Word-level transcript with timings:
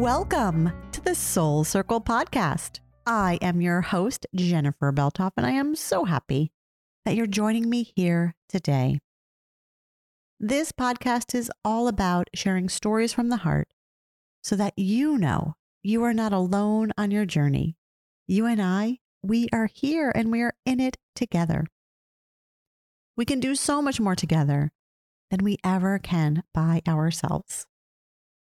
Welcome 0.00 0.72
to 0.92 1.02
the 1.02 1.14
Soul 1.14 1.62
Circle 1.62 2.00
podcast. 2.00 2.80
I 3.04 3.38
am 3.42 3.60
your 3.60 3.82
host, 3.82 4.26
Jennifer 4.34 4.92
Beltoff, 4.92 5.32
and 5.36 5.44
I 5.44 5.50
am 5.50 5.76
so 5.76 6.06
happy 6.06 6.52
that 7.04 7.16
you're 7.16 7.26
joining 7.26 7.68
me 7.68 7.92
here 7.94 8.34
today. 8.48 9.00
This 10.40 10.72
podcast 10.72 11.34
is 11.34 11.52
all 11.66 11.86
about 11.86 12.30
sharing 12.34 12.70
stories 12.70 13.12
from 13.12 13.28
the 13.28 13.36
heart 13.36 13.68
so 14.42 14.56
that 14.56 14.72
you 14.78 15.18
know 15.18 15.52
you 15.82 16.02
are 16.04 16.14
not 16.14 16.32
alone 16.32 16.92
on 16.96 17.10
your 17.10 17.26
journey. 17.26 17.76
You 18.26 18.46
and 18.46 18.62
I, 18.62 19.00
we 19.22 19.48
are 19.52 19.68
here 19.70 20.10
and 20.14 20.32
we 20.32 20.40
are 20.40 20.54
in 20.64 20.80
it 20.80 20.96
together. 21.14 21.66
We 23.18 23.26
can 23.26 23.38
do 23.38 23.54
so 23.54 23.82
much 23.82 24.00
more 24.00 24.16
together 24.16 24.72
than 25.30 25.44
we 25.44 25.58
ever 25.62 25.98
can 25.98 26.42
by 26.54 26.80
ourselves 26.88 27.66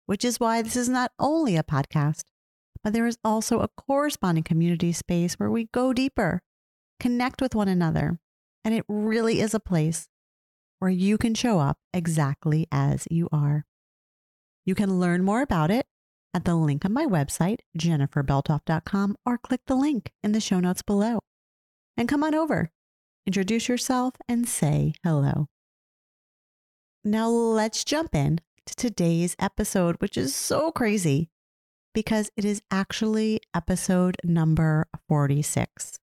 which 0.06 0.24
is 0.24 0.41
why 0.41 0.62
this 0.62 0.77
is 0.77 0.88
not 0.88 1.12
only 1.19 1.56
a 1.56 1.62
podcast, 1.62 2.23
but 2.83 2.92
there 2.92 3.06
is 3.06 3.19
also 3.24 3.60
a 3.60 3.69
corresponding 3.69 4.45
community 4.45 4.92
space 4.92 5.34
where 5.34 5.51
we 5.51 5.69
go 5.73 5.92
deeper, 5.92 6.41
connect 6.98 7.41
with 7.41 7.55
one 7.55 7.69
another, 7.69 8.19
and 8.64 8.74
it 8.74 8.84
really 8.88 9.41
is 9.41 9.55
a 9.55 9.61
place 9.61 10.09
where 10.78 10.91
you 10.91 11.19
can 11.19 11.34
show 11.34 11.59
up 11.59 11.78
exactly 11.92 12.66
as 12.70 13.06
you 13.11 13.28
are. 13.33 13.64
You 14.64 14.74
can 14.74 15.00
learn 15.00 15.24
more 15.24 15.42
about 15.42 15.70
it 15.70 15.87
at 16.34 16.45
the 16.45 16.55
link 16.55 16.84
on 16.84 16.92
my 16.92 17.06
website, 17.06 17.61
jenniferbeltoff.com, 17.78 19.16
or 19.25 19.38
click 19.38 19.62
the 19.66 19.77
link 19.77 20.12
in 20.23 20.33
the 20.33 20.41
show 20.41 20.61
notes 20.61 20.83
below. 20.83 21.20
And 21.97 22.09
come 22.09 22.23
on 22.23 22.34
over, 22.34 22.70
introduce 23.27 23.69
yourself, 23.69 24.14
and 24.28 24.47
say 24.47 24.92
hello. 25.02 25.47
Now 27.02 27.28
let's 27.28 27.84
jump 27.84 28.14
in 28.14 28.41
to 28.67 28.75
today's 28.75 29.36
episode, 29.39 29.97
which 30.00 30.17
is 30.17 30.34
so 30.34 30.70
crazy 30.70 31.31
because 31.95 32.31
it 32.36 32.45
is 32.45 32.62
actually 32.70 33.41
episode 33.55 34.17
number 34.23 34.86
46, 35.08 35.98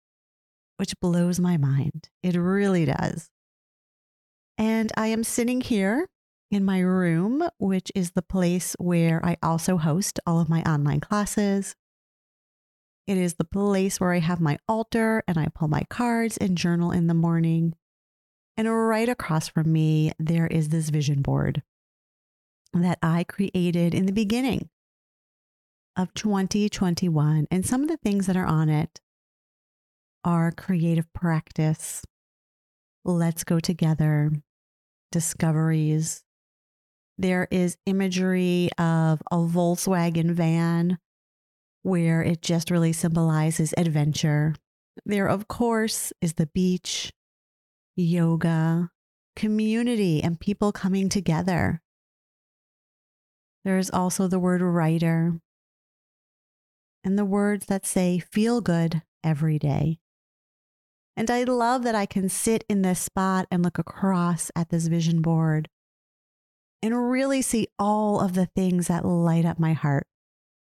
which 0.78 0.98
blows 1.00 1.38
my 1.38 1.56
mind. 1.56 2.08
It 2.22 2.36
really 2.36 2.86
does. 2.86 3.28
And 4.56 4.92
I 4.96 5.08
am 5.08 5.24
sitting 5.24 5.60
here 5.60 6.08
in 6.50 6.64
my 6.64 6.80
room, 6.80 7.48
which 7.58 7.90
is 7.94 8.12
the 8.12 8.22
place 8.22 8.76
where 8.78 9.24
I 9.24 9.36
also 9.42 9.76
host 9.76 10.20
all 10.26 10.40
of 10.40 10.48
my 10.48 10.62
online 10.62 11.00
classes. 11.00 11.74
It 13.06 13.18
is 13.18 13.34
the 13.34 13.44
place 13.44 14.00
where 14.00 14.12
I 14.12 14.20
have 14.20 14.40
my 14.40 14.58
altar 14.68 15.24
and 15.26 15.36
I 15.36 15.48
pull 15.54 15.68
my 15.68 15.82
cards 15.90 16.36
and 16.36 16.56
journal 16.56 16.92
in 16.92 17.08
the 17.08 17.14
morning. 17.14 17.74
And 18.56 18.72
right 18.72 19.08
across 19.08 19.48
from 19.48 19.72
me, 19.72 20.12
there 20.18 20.46
is 20.46 20.68
this 20.68 20.90
vision 20.90 21.22
board 21.22 21.62
that 22.72 22.98
I 23.02 23.24
created 23.24 23.94
in 23.94 24.06
the 24.06 24.12
beginning 24.12 24.68
of 25.96 26.14
2021. 26.14 27.46
And 27.50 27.66
some 27.66 27.82
of 27.82 27.88
the 27.88 27.98
things 27.98 28.26
that 28.26 28.36
are 28.36 28.46
on 28.46 28.68
it 28.68 29.00
are 30.24 30.52
creative 30.52 31.12
practice, 31.12 32.02
let's 33.04 33.44
go 33.44 33.60
together, 33.60 34.30
discoveries. 35.10 36.22
There 37.18 37.46
is 37.50 37.76
imagery 37.84 38.70
of 38.78 39.20
a 39.30 39.36
Volkswagen 39.36 40.30
van 40.30 40.98
where 41.82 42.22
it 42.22 42.40
just 42.40 42.70
really 42.70 42.92
symbolizes 42.92 43.74
adventure. 43.76 44.54
There, 45.04 45.28
of 45.28 45.48
course, 45.48 46.12
is 46.22 46.34
the 46.34 46.46
beach, 46.46 47.12
yoga, 47.96 48.90
community, 49.36 50.22
and 50.22 50.40
people 50.40 50.72
coming 50.72 51.08
together 51.08 51.81
there 53.64 53.78
is 53.78 53.90
also 53.90 54.26
the 54.26 54.38
word 54.38 54.60
writer 54.60 55.40
and 57.04 57.18
the 57.18 57.24
words 57.24 57.66
that 57.66 57.86
say 57.86 58.18
feel 58.18 58.60
good 58.60 59.02
every 59.24 59.58
day. 59.58 59.98
And 61.16 61.30
I 61.30 61.44
love 61.44 61.82
that 61.82 61.94
I 61.94 62.06
can 62.06 62.28
sit 62.28 62.64
in 62.68 62.82
this 62.82 63.00
spot 63.00 63.46
and 63.50 63.62
look 63.62 63.78
across 63.78 64.50
at 64.56 64.70
this 64.70 64.86
vision 64.86 65.20
board 65.20 65.68
and 66.82 67.10
really 67.10 67.42
see 67.42 67.68
all 67.78 68.20
of 68.20 68.34
the 68.34 68.46
things 68.46 68.88
that 68.88 69.04
light 69.04 69.44
up 69.44 69.58
my 69.58 69.72
heart, 69.72 70.06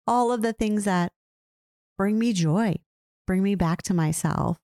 all 0.07 0.33
of 0.33 0.43
the 0.43 0.53
things 0.53 0.85
that 0.85 1.13
bring 1.99 2.19
me 2.19 2.33
joy, 2.33 2.77
bring 3.27 3.43
me 3.43 3.55
back 3.55 3.83
to 3.83 3.95
myself, 3.95 4.59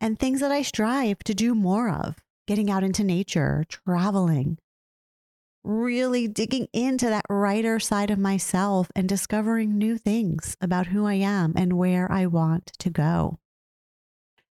and 0.00 0.18
things 0.18 0.40
that 0.40 0.52
I 0.52 0.62
strive 0.62 1.20
to 1.20 1.34
do 1.34 1.54
more 1.54 1.88
of 1.88 2.16
getting 2.46 2.70
out 2.70 2.84
into 2.84 3.04
nature, 3.04 3.64
traveling, 3.68 4.58
really 5.64 6.28
digging 6.28 6.68
into 6.72 7.06
that 7.06 7.24
writer 7.30 7.80
side 7.80 8.10
of 8.10 8.18
myself 8.18 8.90
and 8.94 9.08
discovering 9.08 9.78
new 9.78 9.96
things 9.96 10.56
about 10.60 10.88
who 10.88 11.06
I 11.06 11.14
am 11.14 11.54
and 11.56 11.72
where 11.72 12.10
I 12.12 12.26
want 12.26 12.66
to 12.78 12.90
go. 12.90 13.38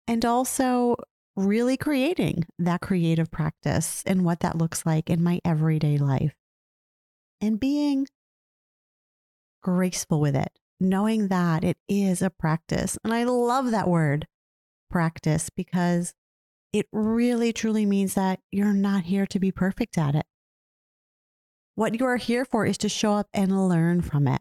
And 0.08 0.24
also 0.24 0.96
really 1.36 1.76
creating 1.76 2.46
that 2.58 2.80
creative 2.80 3.30
practice 3.30 4.02
and 4.06 4.24
what 4.24 4.40
that 4.40 4.56
looks 4.56 4.86
like 4.86 5.10
in 5.10 5.22
my 5.22 5.40
everyday 5.44 5.98
life. 5.98 6.34
And 7.40 7.60
being 7.60 8.06
graceful 9.62 10.20
with 10.20 10.36
it, 10.36 10.58
knowing 10.80 11.28
that 11.28 11.64
it 11.64 11.76
is 11.88 12.22
a 12.22 12.30
practice. 12.30 12.96
And 13.04 13.12
I 13.12 13.24
love 13.24 13.70
that 13.70 13.88
word, 13.88 14.26
practice, 14.90 15.50
because 15.50 16.14
it 16.72 16.86
really 16.92 17.52
truly 17.52 17.86
means 17.86 18.14
that 18.14 18.40
you're 18.50 18.72
not 18.72 19.04
here 19.04 19.26
to 19.26 19.38
be 19.38 19.52
perfect 19.52 19.98
at 19.98 20.14
it. 20.14 20.26
What 21.74 21.98
you 21.98 22.06
are 22.06 22.16
here 22.16 22.44
for 22.44 22.64
is 22.66 22.78
to 22.78 22.88
show 22.88 23.14
up 23.14 23.28
and 23.34 23.68
learn 23.68 24.00
from 24.00 24.28
it. 24.28 24.40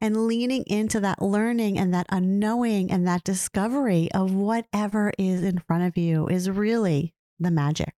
And 0.00 0.26
leaning 0.26 0.64
into 0.66 1.00
that 1.00 1.22
learning 1.22 1.78
and 1.78 1.94
that 1.94 2.06
unknowing 2.10 2.90
and 2.90 3.06
that 3.08 3.24
discovery 3.24 4.10
of 4.12 4.34
whatever 4.34 5.12
is 5.18 5.42
in 5.42 5.58
front 5.58 5.84
of 5.84 5.96
you 5.96 6.28
is 6.28 6.50
really 6.50 7.14
the 7.40 7.50
magic. 7.50 7.94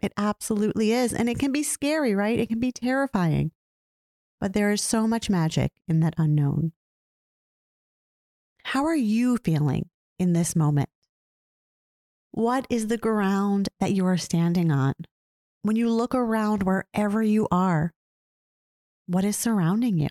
It 0.00 0.14
absolutely 0.16 0.92
is. 0.92 1.12
And 1.12 1.28
it 1.28 1.38
can 1.38 1.52
be 1.52 1.62
scary, 1.62 2.14
right? 2.14 2.38
It 2.38 2.48
can 2.48 2.58
be 2.58 2.72
terrifying. 2.72 3.52
But 4.40 4.54
there 4.54 4.70
is 4.70 4.80
so 4.80 5.06
much 5.06 5.28
magic 5.28 5.72
in 5.86 6.00
that 6.00 6.14
unknown. 6.16 6.72
How 8.64 8.86
are 8.86 8.96
you 8.96 9.36
feeling 9.36 9.90
in 10.18 10.32
this 10.32 10.56
moment? 10.56 10.88
What 12.30 12.66
is 12.70 12.86
the 12.86 12.96
ground 12.96 13.68
that 13.80 13.92
you 13.92 14.06
are 14.06 14.16
standing 14.16 14.72
on? 14.72 14.94
When 15.62 15.76
you 15.76 15.90
look 15.90 16.14
around 16.14 16.62
wherever 16.62 17.22
you 17.22 17.46
are, 17.50 17.92
what 19.06 19.24
is 19.24 19.36
surrounding 19.36 19.98
you? 19.98 20.08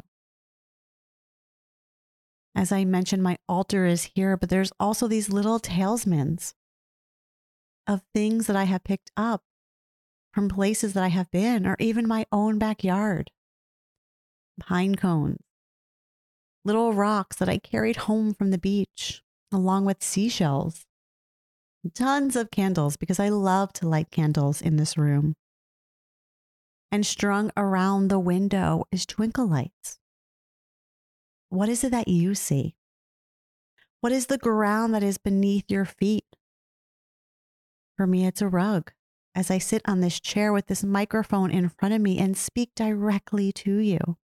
As 2.55 2.71
I 2.71 2.83
mentioned, 2.83 3.23
my 3.23 3.37
altar 3.47 3.85
is 3.85 4.11
here, 4.15 4.35
but 4.35 4.49
there's 4.49 4.71
also 4.79 5.07
these 5.07 5.29
little 5.29 5.59
talismans 5.59 6.53
of 7.87 8.01
things 8.13 8.47
that 8.47 8.55
I 8.55 8.65
have 8.65 8.83
picked 8.83 9.11
up 9.15 9.41
from 10.33 10.49
places 10.49 10.93
that 10.93 11.03
I 11.03 11.07
have 11.07 11.31
been, 11.31 11.66
or 11.66 11.75
even 11.79 12.07
my 12.07 12.25
own 12.31 12.59
backyard. 12.59 13.31
Pine 14.59 14.95
cones, 14.95 15.39
little 16.66 16.93
rocks 16.93 17.37
that 17.37 17.49
I 17.49 17.57
carried 17.57 17.95
home 17.95 18.33
from 18.33 18.51
the 18.51 18.57
beach, 18.57 19.23
along 19.51 19.85
with 19.85 20.03
seashells 20.03 20.85
tons 21.93 22.35
of 22.35 22.51
candles 22.51 22.97
because 22.97 23.19
I 23.19 23.29
love 23.29 23.71
to 23.73 23.87
light 23.87 24.11
candles 24.11 24.61
in 24.61 24.75
this 24.75 24.97
room. 24.97 25.35
And 26.91 27.05
strung 27.05 27.51
around 27.55 28.07
the 28.07 28.19
window 28.19 28.85
is 28.91 29.05
twinkle 29.05 29.47
lights. 29.47 30.00
What 31.50 31.69
is 31.69 31.83
it 31.83 31.91
that 31.91 32.07
you 32.07 32.35
see? 32.35 32.75
What 34.01 34.11
is 34.11 34.27
the 34.27 34.38
ground 34.38 34.94
that 34.94 35.03
is 35.03 35.17
beneath 35.17 35.66
your 35.69 35.85
feet? 35.85 36.25
For 37.97 38.08
me, 38.08 38.25
it's 38.25 38.41
a 38.41 38.47
rug 38.47 38.91
as 39.35 39.52
I 39.52 39.58
sit 39.58 39.81
on 39.85 40.02
this 40.02 40.19
chair 40.19 40.52
with 40.52 40.67
this 40.67 40.84
microphone 40.84 41.52
in 41.52 41.69
front 41.69 41.93
of 41.93 42.02
me 42.02 42.17
and 42.17 42.37
speak 42.37 42.72
directly 42.75 43.52
to 43.53 43.78
you. 43.78 44.17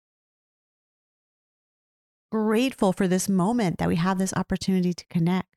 Grateful 2.31 2.93
for 2.93 3.09
this 3.09 3.29
moment 3.29 3.79
that 3.79 3.89
we 3.89 3.97
have 3.97 4.19
this 4.19 4.33
opportunity 4.35 4.95
to 4.95 5.05
connect. 5.11 5.57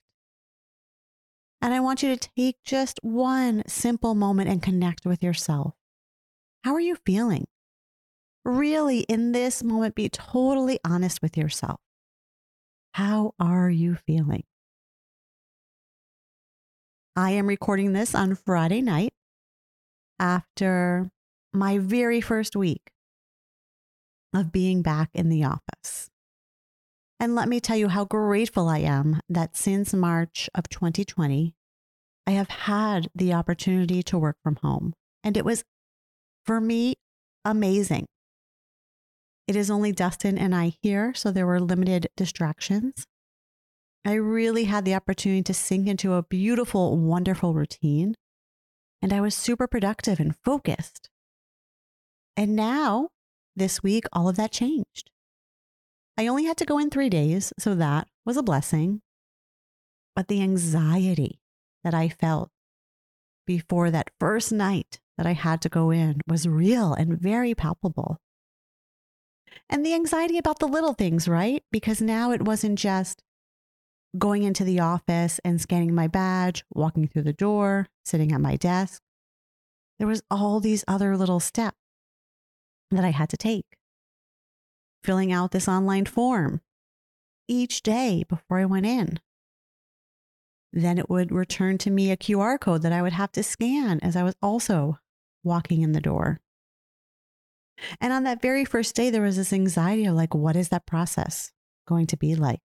And 1.62 1.74
I 1.74 1.80
want 1.80 2.04
you 2.04 2.16
to 2.16 2.30
take 2.36 2.58
just 2.64 3.00
one 3.02 3.64
simple 3.66 4.14
moment 4.14 4.50
and 4.50 4.62
connect 4.62 5.06
with 5.06 5.24
yourself. 5.24 5.74
How 6.66 6.74
are 6.74 6.82
you 6.82 6.98
feeling? 7.06 7.46
Really, 8.44 9.02
in 9.02 9.34
this 9.34 9.64
moment, 9.64 9.94
be 9.94 10.10
totally 10.10 10.80
honest 10.84 11.22
with 11.22 11.38
yourself. 11.38 11.80
How 12.96 13.36
are 13.40 13.70
you 13.70 13.94
feeling? 14.08 14.46
I 17.16 17.30
am 17.34 17.46
recording 17.46 17.94
this 17.94 18.16
on 18.16 18.34
Friday 18.34 18.82
night 18.82 19.12
after 20.18 21.12
my 21.54 21.78
very 21.78 22.20
first 22.20 22.56
week 22.56 22.90
of 24.34 24.52
being 24.52 24.82
back 24.82 25.12
in 25.14 25.30
the 25.30 25.44
office. 25.44 26.10
And 27.20 27.36
let 27.36 27.48
me 27.48 27.60
tell 27.60 27.78
you 27.78 27.90
how 27.90 28.06
grateful 28.06 28.68
I 28.70 28.80
am 28.80 29.20
that 29.30 29.56
since 29.56 29.94
March 29.94 30.50
of 30.56 30.68
2020, 30.70 31.54
I 32.26 32.32
have 32.32 32.50
had 32.50 33.08
the 33.14 33.34
opportunity 33.36 34.02
to 34.02 34.18
work 34.18 34.38
from 34.42 34.56
home. 34.64 34.96
And 35.24 35.38
it 35.38 35.46
was, 35.46 35.64
for 36.46 36.62
me, 36.62 36.96
amazing. 37.44 38.06
It 39.48 39.56
is 39.56 39.70
only 39.70 39.92
Dustin 39.92 40.38
and 40.38 40.56
I 40.56 40.74
here, 40.82 41.14
so 41.14 41.32
there 41.32 41.46
were 41.46 41.60
limited 41.60 42.08
distractions. 42.16 43.06
I 44.04 44.14
really 44.14 44.66
had 44.66 44.86
the 44.86 44.96
opportunity 44.96 45.44
to 45.44 45.54
sink 45.54 45.88
into 45.88 46.14
a 46.14 46.24
beautiful, 46.24 46.98
wonderful 46.98 47.54
routine, 47.54 48.16
and 49.02 49.12
I 49.12 49.22
was 49.22 49.36
super 49.36 49.68
productive 49.68 50.20
and 50.20 50.36
focused. 50.44 51.10
And 52.38 52.56
now, 52.56 53.10
this 53.56 53.82
week, 53.82 54.06
all 54.12 54.28
of 54.28 54.36
that 54.36 54.52
changed. 54.52 55.10
I 56.18 56.28
only 56.28 56.46
had 56.46 56.58
to 56.58 56.66
go 56.66 56.78
in 56.78 56.90
three 56.90 57.10
days, 57.10 57.54
so 57.58 57.76
that 57.76 58.08
was 58.26 58.38
a 58.38 58.44
blessing. 58.44 59.02
But 60.16 60.28
the 60.28 60.42
anxiety 60.42 61.40
that 61.84 61.94
I 61.94 62.10
felt 62.10 62.50
before 63.46 63.92
that 63.92 64.12
first 64.20 64.52
night 64.52 65.00
that 65.18 65.26
I 65.28 65.34
had 65.34 65.62
to 65.62 65.70
go 65.70 65.92
in 65.92 66.22
was 66.28 66.48
real 66.48 66.94
and 66.94 67.20
very 67.20 67.56
palpable. 67.56 68.18
And 69.70 69.86
the 69.86 69.94
anxiety 69.94 70.38
about 70.38 70.60
the 70.60 70.68
little 70.68 70.94
things, 70.94 71.28
right? 71.28 71.64
Because 71.72 72.02
now 72.02 72.32
it 72.32 72.44
wasn't 72.44 72.78
just 72.78 73.24
going 74.18 74.44
into 74.44 74.64
the 74.64 74.80
office 74.80 75.40
and 75.44 75.60
scanning 75.60 75.94
my 75.94 76.08
badge, 76.08 76.64
walking 76.74 77.08
through 77.08 77.24
the 77.24 77.34
door, 77.34 77.88
sitting 78.06 78.32
at 78.32 78.42
my 78.42 78.56
desk. 78.56 79.02
There 79.98 80.08
was 80.08 80.24
all 80.30 80.60
these 80.60 80.84
other 80.88 81.18
little 81.18 81.40
steps 81.40 81.78
that 82.92 83.04
I 83.04 83.12
had 83.12 83.30
to 83.30 83.38
take. 83.38 83.78
Filling 85.04 85.32
out 85.32 85.52
this 85.52 85.68
online 85.68 86.06
form 86.06 86.62
each 87.48 87.82
day 87.84 88.24
before 88.28 88.60
I 88.60 88.66
went 88.66 88.86
in. 88.86 89.20
Then 90.74 90.98
it 90.98 91.10
would 91.10 91.32
return 91.32 91.78
to 91.80 91.92
me 91.92 92.12
a 92.12 92.18
QR 92.18 92.60
code 92.60 92.82
that 92.82 92.92
I 92.92 93.02
would 93.02 93.14
have 93.14 93.32
to 93.34 93.44
scan 93.44 94.00
as 94.02 94.16
I 94.16 94.24
was 94.24 94.36
also 94.42 95.00
walking 95.46 95.82
in 95.82 95.94
the 95.94 96.02
door. 96.02 96.42
And 98.00 98.12
on 98.12 98.24
that 98.24 98.42
very 98.42 98.66
first 98.66 98.96
day, 98.96 99.10
there 99.10 99.22
was 99.22 99.38
this 99.38 99.54
anxiety 99.54 100.06
of 100.06 100.16
like, 100.16 100.34
what 100.34 100.56
is 100.56 100.70
that 100.70 100.86
process 100.86 101.52
going 101.88 102.08
to 102.08 102.18
be 102.18 102.36
like? 102.36 102.62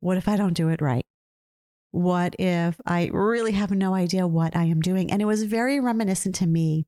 What 0.00 0.16
if 0.16 0.28
I 0.28 0.36
don't 0.36 0.54
do 0.54 0.68
it 0.68 0.80
right? 0.80 1.06
What 1.90 2.34
if 2.38 2.80
I 2.86 3.10
really 3.12 3.52
have 3.52 3.70
no 3.70 3.94
idea 3.94 4.26
what 4.26 4.56
I 4.56 4.64
am 4.64 4.80
doing? 4.80 5.10
And 5.10 5.22
it 5.22 5.26
was 5.26 5.44
very 5.44 5.80
reminiscent 5.80 6.34
to 6.36 6.46
me 6.46 6.86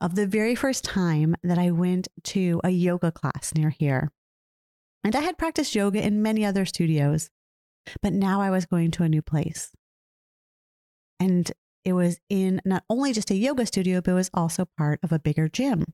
of 0.00 0.14
the 0.14 0.26
very 0.26 0.54
first 0.54 0.84
time 0.84 1.34
that 1.42 1.58
I 1.58 1.70
went 1.72 2.08
to 2.24 2.60
a 2.62 2.70
yoga 2.70 3.10
class 3.10 3.52
near 3.54 3.70
here. 3.70 4.12
And 5.04 5.14
I 5.16 5.20
had 5.20 5.38
practiced 5.38 5.74
yoga 5.74 6.04
in 6.04 6.22
many 6.22 6.44
other 6.44 6.64
studios, 6.64 7.30
but 8.00 8.12
now 8.12 8.40
I 8.40 8.50
was 8.50 8.66
going 8.66 8.90
to 8.92 9.02
a 9.02 9.08
new 9.08 9.22
place. 9.22 9.72
And 11.18 11.50
it 11.84 11.92
was 11.92 12.20
in 12.28 12.60
not 12.64 12.84
only 12.88 13.12
just 13.12 13.30
a 13.30 13.36
yoga 13.36 13.66
studio, 13.66 14.00
but 14.00 14.12
it 14.12 14.14
was 14.14 14.30
also 14.34 14.68
part 14.76 15.00
of 15.02 15.12
a 15.12 15.18
bigger 15.18 15.48
gym. 15.48 15.84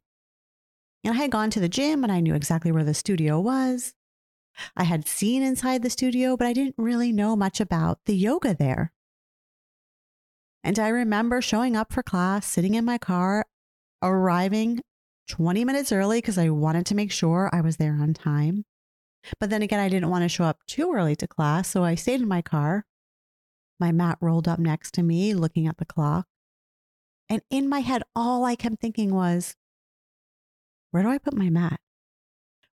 And 1.04 1.14
I 1.14 1.16
had 1.16 1.30
gone 1.30 1.50
to 1.50 1.60
the 1.60 1.68
gym 1.68 2.02
and 2.02 2.12
I 2.12 2.20
knew 2.20 2.34
exactly 2.34 2.72
where 2.72 2.84
the 2.84 2.94
studio 2.94 3.38
was. 3.38 3.94
I 4.76 4.84
had 4.84 5.06
seen 5.06 5.42
inside 5.42 5.82
the 5.82 5.90
studio, 5.90 6.36
but 6.36 6.46
I 6.46 6.52
didn't 6.52 6.76
really 6.78 7.12
know 7.12 7.36
much 7.36 7.60
about 7.60 7.98
the 8.06 8.16
yoga 8.16 8.54
there. 8.54 8.92
And 10.62 10.78
I 10.78 10.88
remember 10.88 11.42
showing 11.42 11.76
up 11.76 11.92
for 11.92 12.02
class, 12.02 12.46
sitting 12.46 12.74
in 12.74 12.84
my 12.84 12.96
car, 12.96 13.44
arriving 14.02 14.80
20 15.28 15.64
minutes 15.64 15.92
early 15.92 16.18
because 16.18 16.38
I 16.38 16.48
wanted 16.48 16.86
to 16.86 16.94
make 16.94 17.12
sure 17.12 17.50
I 17.52 17.60
was 17.60 17.76
there 17.76 17.98
on 18.00 18.14
time. 18.14 18.64
But 19.40 19.50
then 19.50 19.62
again, 19.62 19.80
I 19.80 19.88
didn't 19.88 20.10
want 20.10 20.22
to 20.22 20.28
show 20.28 20.44
up 20.44 20.60
too 20.66 20.92
early 20.94 21.16
to 21.16 21.26
class. 21.26 21.68
So 21.68 21.84
I 21.84 21.94
stayed 21.94 22.20
in 22.20 22.28
my 22.28 22.42
car, 22.42 22.84
my 23.78 23.92
mat 23.92 24.18
rolled 24.20 24.48
up 24.48 24.58
next 24.58 24.92
to 24.94 25.02
me, 25.02 25.34
looking 25.34 25.66
at 25.66 25.78
the 25.78 25.84
clock. 25.84 26.26
And 27.28 27.42
in 27.50 27.68
my 27.68 27.80
head, 27.80 28.02
all 28.14 28.44
I 28.44 28.54
kept 28.54 28.80
thinking 28.80 29.14
was, 29.14 29.56
where 30.90 31.02
do 31.02 31.08
I 31.08 31.18
put 31.18 31.34
my 31.34 31.50
mat? 31.50 31.80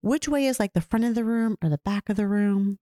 Which 0.03 0.29
way 0.29 0.47
is 0.47 0.59
like 0.59 0.73
the 0.73 0.81
front 0.81 1.05
of 1.05 1.15
the 1.15 1.25
room 1.25 1.57
or 1.63 1.69
the 1.69 1.81
back 1.85 2.09
of 2.09 2.17
the 2.17 2.27
room? 2.27 2.79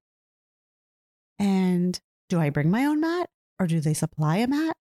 And 1.38 2.00
do 2.29 2.41
I 2.41 2.50
bring 2.50 2.70
my 2.70 2.85
own 2.85 3.00
mat 3.00 3.29
or 3.59 3.67
do 3.67 3.81
they 3.81 3.94
supply 3.94 4.37
a 4.38 4.47
mat? 4.47 4.76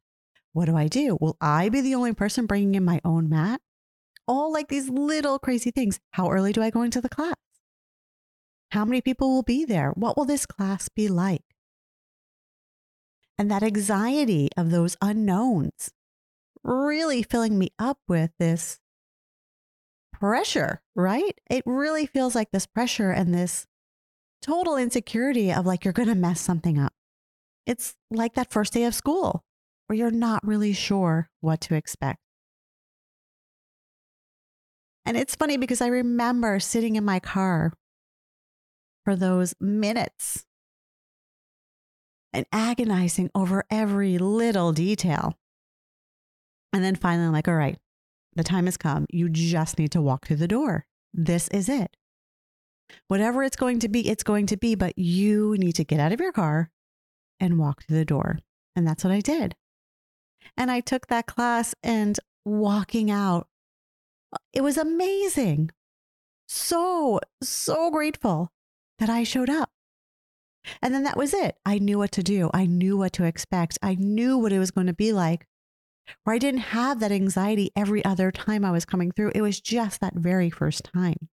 What 0.54 0.66
do 0.66 0.76
I 0.76 0.88
do? 0.88 1.18
Will 1.20 1.38
I 1.40 1.70
be 1.70 1.82
the 1.82 1.96
only 1.96 2.14
person 2.14 2.46
bringing 2.46 2.76
in 2.76 2.86
my 2.86 3.00
own 3.06 3.30
mat? 3.30 3.62
All 4.28 4.52
like 4.52 4.68
these 4.68 4.90
little 4.90 5.40
crazy 5.40 5.72
things. 5.72 6.00
How 6.12 6.30
early 6.30 6.52
do 6.52 6.62
I 6.62 6.70
go 6.70 6.82
into 6.82 7.02
the 7.02 7.10
class? 7.10 7.36
How 8.72 8.84
many 8.84 9.02
people 9.02 9.30
will 9.30 9.44
be 9.44 9.66
there? 9.66 9.92
What 9.92 10.18
will 10.18 10.26
this 10.26 10.46
class 10.46 10.90
be 10.90 11.08
like? 11.08 11.44
And 13.38 13.52
that 13.52 13.64
anxiety 13.64 14.50
of 14.58 14.72
those 14.72 14.98
unknowns 15.02 15.92
really 16.64 17.22
filling 17.22 17.58
me 17.58 17.70
up 17.78 18.00
with 18.08 18.32
this 18.40 18.80
pressure, 20.12 20.82
right? 20.96 21.40
It 21.50 21.64
really 21.66 22.08
feels 22.08 22.34
like 22.34 22.52
this 22.52 22.66
pressure 22.66 23.12
and 23.12 23.34
this 23.34 23.68
total 24.42 24.76
insecurity 24.76 25.52
of 25.52 25.66
like 25.66 25.86
you're 25.86 25.94
going 25.94 26.08
to 26.10 26.16
mess 26.16 26.42
something 26.42 26.80
up. 26.80 26.94
It's 27.68 27.96
like 28.10 28.34
that 28.34 28.52
first 28.52 28.74
day 28.74 28.86
of 28.86 28.96
school 28.96 29.44
where 29.86 29.98
you're 29.98 30.10
not 30.10 30.46
really 30.46 30.74
sure 30.74 31.30
what 31.42 31.62
to 31.62 31.76
expect. 31.76 32.20
And 35.06 35.16
it's 35.16 35.36
funny 35.36 35.58
because 35.58 35.80
I 35.80 35.88
remember 35.88 36.60
sitting 36.60 36.96
in 36.96 37.06
my 37.06 37.20
car 37.20 37.72
for 39.06 39.16
those 39.16 39.54
minutes 39.62 40.47
and 42.38 42.46
agonizing 42.52 43.32
over 43.34 43.66
every 43.72 44.20
little 44.20 44.72
detail. 44.72 45.34
And 46.72 46.84
then 46.84 46.96
finally, 46.96 47.26
I'm 47.26 47.34
like, 47.34 47.48
all 47.48 47.56
right, 47.56 47.80
the 48.36 48.44
time 48.44 48.66
has 48.66 48.78
come. 48.78 49.08
You 49.10 49.28
just 49.28 49.80
need 49.80 49.92
to 49.94 50.02
walk 50.02 50.28
through 50.28 50.36
the 50.36 50.48
door. 50.48 50.86
This 51.12 51.48
is 51.48 51.68
it. 51.68 51.98
Whatever 53.08 53.42
it's 53.44 53.56
going 53.56 53.80
to 53.80 53.90
be, 53.90 54.08
it's 54.08 54.22
going 54.22 54.46
to 54.46 54.56
be, 54.56 54.76
but 54.76 55.00
you 55.00 55.56
need 55.58 55.74
to 55.74 55.84
get 55.84 56.00
out 56.00 56.12
of 56.12 56.20
your 56.20 56.32
car 56.32 56.70
and 57.40 57.58
walk 57.58 57.84
through 57.84 57.98
the 57.98 58.06
door. 58.06 58.38
And 58.76 58.88
that's 58.88 59.04
what 59.04 59.14
I 59.14 59.20
did. 59.20 59.56
And 60.56 60.70
I 60.70 60.80
took 60.80 61.08
that 61.08 61.26
class 61.26 61.74
and 61.82 62.20
walking 62.46 63.10
out, 63.10 63.48
it 64.54 64.62
was 64.62 64.78
amazing. 64.78 65.72
So, 66.48 67.20
so 67.42 67.90
grateful 67.90 68.52
that 69.00 69.10
I 69.10 69.24
showed 69.24 69.50
up. 69.50 69.72
And 70.82 70.94
then 70.94 71.04
that 71.04 71.18
was 71.18 71.34
it. 71.34 71.56
I 71.66 71.80
knew 71.80 71.98
what 71.98 72.12
to 72.14 72.24
do. 72.24 72.50
I 72.54 72.66
knew 72.66 72.98
what 72.98 73.14
to 73.14 73.24
expect. 73.24 73.78
I 73.82 73.96
knew 73.96 74.38
what 74.38 74.52
it 74.52 74.60
was 74.60 74.72
going 74.72 74.88
to 74.88 74.94
be 74.94 75.14
like, 75.14 75.48
where 76.24 76.36
I 76.36 76.40
didn't 76.40 76.62
have 76.62 77.00
that 77.00 77.12
anxiety 77.12 77.72
every 77.76 78.04
other 78.06 78.32
time 78.32 78.64
I 78.64 78.72
was 78.72 78.86
coming 78.86 79.12
through. 79.12 79.32
It 79.36 79.42
was 79.42 79.60
just 79.60 80.02
that 80.02 80.16
very 80.16 80.50
first 80.50 80.90
time. 80.94 81.30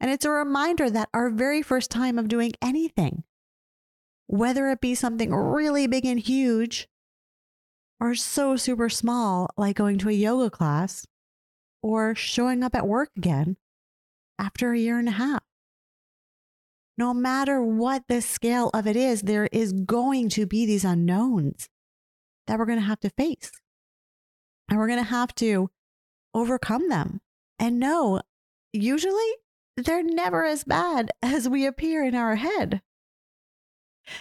And 0.00 0.10
it's 0.10 0.24
a 0.24 0.30
reminder 0.30 0.90
that 0.90 1.08
our 1.14 1.30
very 1.30 1.62
first 1.62 1.90
time 1.90 2.18
of 2.18 2.28
doing 2.28 2.52
anything, 2.60 3.24
whether 4.26 4.68
it 4.70 4.80
be 4.80 4.94
something 4.94 5.34
really 5.34 5.86
big 5.86 6.04
and 6.04 6.20
huge 6.20 6.88
or 7.98 8.14
so 8.14 8.56
super 8.56 8.88
small, 8.88 9.48
like 9.56 9.76
going 9.76 9.98
to 9.98 10.10
a 10.10 10.12
yoga 10.12 10.50
class 10.50 11.06
or 11.82 12.14
showing 12.14 12.62
up 12.62 12.74
at 12.74 12.86
work 12.86 13.10
again 13.16 13.56
after 14.38 14.72
a 14.72 14.78
year 14.78 14.98
and 14.98 15.08
a 15.08 15.12
half 15.12 15.42
no 16.98 17.12
matter 17.12 17.62
what 17.62 18.04
the 18.08 18.22
scale 18.22 18.70
of 18.72 18.86
it 18.86 18.96
is, 18.96 19.22
there 19.22 19.48
is 19.52 19.72
going 19.72 20.28
to 20.30 20.46
be 20.46 20.64
these 20.64 20.84
unknowns 20.84 21.68
that 22.46 22.58
we're 22.58 22.66
going 22.66 22.78
to 22.78 22.84
have 22.84 23.00
to 23.00 23.10
face. 23.10 23.50
And 24.68 24.78
we're 24.78 24.88
going 24.88 25.02
to 25.02 25.10
have 25.10 25.34
to 25.36 25.70
overcome 26.34 26.88
them. 26.88 27.20
And 27.58 27.78
no, 27.78 28.20
usually 28.72 29.32
they're 29.76 30.02
never 30.02 30.44
as 30.44 30.64
bad 30.64 31.10
as 31.22 31.48
we 31.48 31.66
appear 31.66 32.04
in 32.04 32.14
our 32.14 32.36
head. 32.36 32.80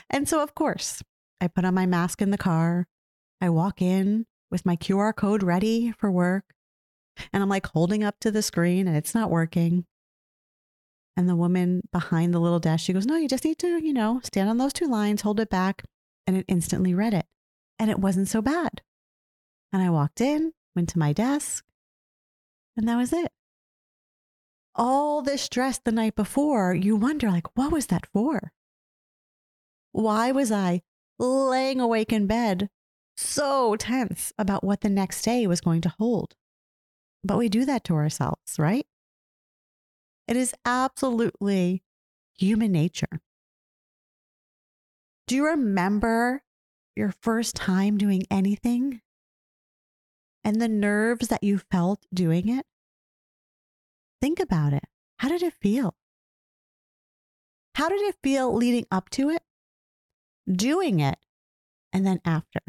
And 0.09 0.27
so, 0.27 0.41
of 0.41 0.55
course, 0.55 1.03
I 1.39 1.47
put 1.47 1.65
on 1.65 1.73
my 1.73 1.85
mask 1.85 2.21
in 2.21 2.31
the 2.31 2.37
car. 2.37 2.87
I 3.39 3.49
walk 3.49 3.81
in 3.81 4.25
with 4.49 4.65
my 4.65 4.75
QR 4.75 5.15
code 5.15 5.43
ready 5.43 5.91
for 5.91 6.11
work. 6.11 6.45
And 7.31 7.41
I'm 7.41 7.49
like 7.49 7.67
holding 7.67 8.03
up 8.03 8.15
to 8.21 8.31
the 8.31 8.41
screen 8.41 8.87
and 8.87 8.97
it's 8.97 9.15
not 9.15 9.29
working. 9.29 9.85
And 11.17 11.29
the 11.29 11.35
woman 11.35 11.81
behind 11.91 12.33
the 12.33 12.39
little 12.39 12.59
desk, 12.59 12.83
she 12.85 12.93
goes, 12.93 13.05
No, 13.05 13.15
you 13.15 13.27
just 13.27 13.45
need 13.45 13.57
to, 13.59 13.81
you 13.81 13.93
know, 13.93 14.19
stand 14.23 14.49
on 14.49 14.57
those 14.57 14.73
two 14.73 14.87
lines, 14.87 15.21
hold 15.21 15.39
it 15.39 15.49
back. 15.49 15.83
And 16.27 16.35
it 16.35 16.45
instantly 16.47 16.93
read 16.93 17.13
it. 17.13 17.25
And 17.79 17.89
it 17.89 17.99
wasn't 17.99 18.27
so 18.27 18.41
bad. 18.41 18.81
And 19.71 19.81
I 19.81 19.89
walked 19.89 20.21
in, 20.21 20.53
went 20.75 20.89
to 20.89 20.99
my 20.99 21.13
desk, 21.13 21.63
and 22.77 22.87
that 22.87 22.97
was 22.97 23.13
it. 23.13 23.31
All 24.75 25.21
this 25.21 25.43
stress 25.43 25.79
the 25.79 25.91
night 25.91 26.15
before, 26.15 26.73
you 26.73 26.95
wonder, 26.95 27.29
like, 27.29 27.55
what 27.57 27.71
was 27.71 27.87
that 27.87 28.07
for? 28.11 28.51
Why 29.93 30.31
was 30.31 30.51
I 30.51 30.81
laying 31.17 31.79
awake 31.79 32.11
in 32.11 32.27
bed 32.27 32.69
so 33.15 33.77
tense 33.77 34.33
about 34.37 34.65
what 34.65 34.81
the 34.81 34.89
next 34.89 35.21
day 35.21 35.47
was 35.47 35.61
going 35.61 35.79
to 35.81 35.93
hold? 35.97 36.35
But 37.23 37.37
we 37.37 37.47
do 37.47 37.63
that 37.63 37.85
to 37.85 37.93
ourselves, 37.93 38.59
right? 38.59 38.85
It 40.27 40.35
is 40.35 40.53
absolutely 40.65 41.83
human 42.37 42.71
nature. 42.71 43.21
Do 45.27 45.35
you 45.35 45.45
remember 45.45 46.43
your 46.95 47.13
first 47.21 47.55
time 47.55 47.97
doing 47.97 48.23
anything 48.29 49.01
and 50.43 50.61
the 50.61 50.67
nerves 50.67 51.27
that 51.29 51.43
you 51.43 51.57
felt 51.57 52.05
doing 52.13 52.49
it? 52.49 52.65
think 54.25 54.39
about 54.39 54.73
it. 54.73 54.85
How 55.19 55.29
did 55.29 55.43
it 55.43 55.53
feel? 55.53 55.93
How 57.75 57.89
did 57.89 58.01
it 58.01 58.15
feel 58.23 58.51
leading 58.51 58.87
up 58.89 59.09
to 59.11 59.29
it, 59.29 59.43
doing 60.51 60.99
it, 60.99 61.19
and 61.93 62.07
then 62.07 62.21
after? 62.25 62.61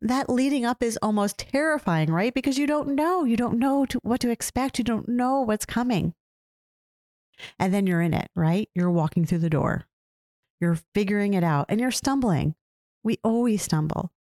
That 0.00 0.28
leading 0.28 0.64
up 0.64 0.82
is 0.82 0.98
almost 1.00 1.38
terrifying, 1.38 2.10
right? 2.10 2.34
Because 2.34 2.58
you 2.58 2.66
don't 2.66 2.94
know. 2.94 3.24
You 3.24 3.36
don't 3.36 3.58
know 3.58 3.86
to, 3.86 3.98
what 4.02 4.20
to 4.20 4.30
expect. 4.30 4.78
You 4.78 4.84
don't 4.84 5.08
know 5.08 5.40
what's 5.40 5.64
coming. 5.64 6.14
And 7.58 7.72
then 7.72 7.86
you're 7.86 8.02
in 8.02 8.14
it, 8.14 8.28
right? 8.36 8.68
You're 8.74 8.90
walking 8.90 9.24
through 9.24 9.38
the 9.38 9.50
door. 9.50 9.86
You're 10.60 10.78
figuring 10.94 11.34
it 11.34 11.44
out 11.44 11.66
and 11.68 11.80
you're 11.80 11.90
stumbling. 11.90 12.54
We 13.02 13.18
always 13.24 13.62
stumble. 13.62 14.12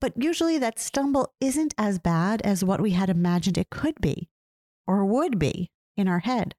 But 0.00 0.14
usually 0.16 0.58
that 0.58 0.78
stumble 0.78 1.34
isn't 1.40 1.74
as 1.76 1.98
bad 1.98 2.40
as 2.42 2.64
what 2.64 2.80
we 2.80 2.92
had 2.92 3.10
imagined 3.10 3.58
it 3.58 3.70
could 3.70 4.00
be 4.00 4.30
or 4.86 5.04
would 5.04 5.38
be 5.38 5.70
in 5.96 6.08
our 6.08 6.20
head. 6.20 6.54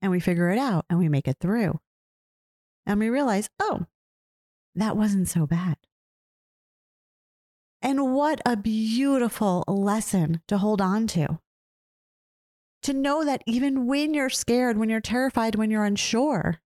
And 0.00 0.10
we 0.10 0.20
figure 0.20 0.50
it 0.50 0.58
out 0.58 0.84
and 0.88 0.98
we 0.98 1.08
make 1.08 1.28
it 1.28 1.36
through. 1.40 1.80
And 2.86 3.00
we 3.00 3.10
realize, 3.10 3.50
oh, 3.60 3.86
that 4.76 4.96
wasn't 4.96 5.28
so 5.28 5.46
bad. 5.46 5.76
And 7.82 8.14
what 8.14 8.40
a 8.44 8.56
beautiful 8.56 9.64
lesson 9.66 10.42
to 10.48 10.58
hold 10.58 10.80
on 10.80 11.06
to. 11.08 11.40
To 12.82 12.92
know 12.92 13.24
that 13.24 13.42
even 13.46 13.86
when 13.86 14.14
you're 14.14 14.30
scared, 14.30 14.76
when 14.76 14.88
you're 14.88 15.00
terrified, 15.00 15.54
when 15.56 15.70
you're 15.70 15.84
unsure, 15.84 16.60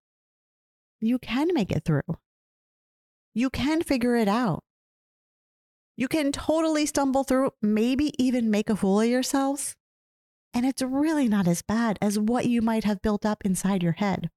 you 1.01 1.19
can 1.19 1.55
make 1.55 1.71
it 1.71 1.85
through. 1.85 2.19
You 3.33 3.49
can 3.49 3.83
figure 3.83 4.17
it 4.17 4.29
out. 4.29 4.65
You 5.97 6.09
can 6.09 6.33
totally 6.33 6.87
stumble 6.87 7.25
through, 7.25 7.53
maybe 7.63 8.13
even 8.23 8.51
make 8.51 8.69
a 8.69 8.77
fool 8.77 9.01
of 9.01 9.09
yourselves. 9.09 9.77
And 10.53 10.67
it's 10.67 10.83
really 10.83 11.29
not 11.29 11.47
as 11.47 11.63
bad 11.63 11.99
as 12.03 12.19
what 12.19 12.47
you 12.47 12.61
might 12.61 12.85
have 12.85 13.03
built 13.03 13.25
up 13.25 13.45
inside 13.45 13.83
your 13.83 13.93
head. 13.93 14.31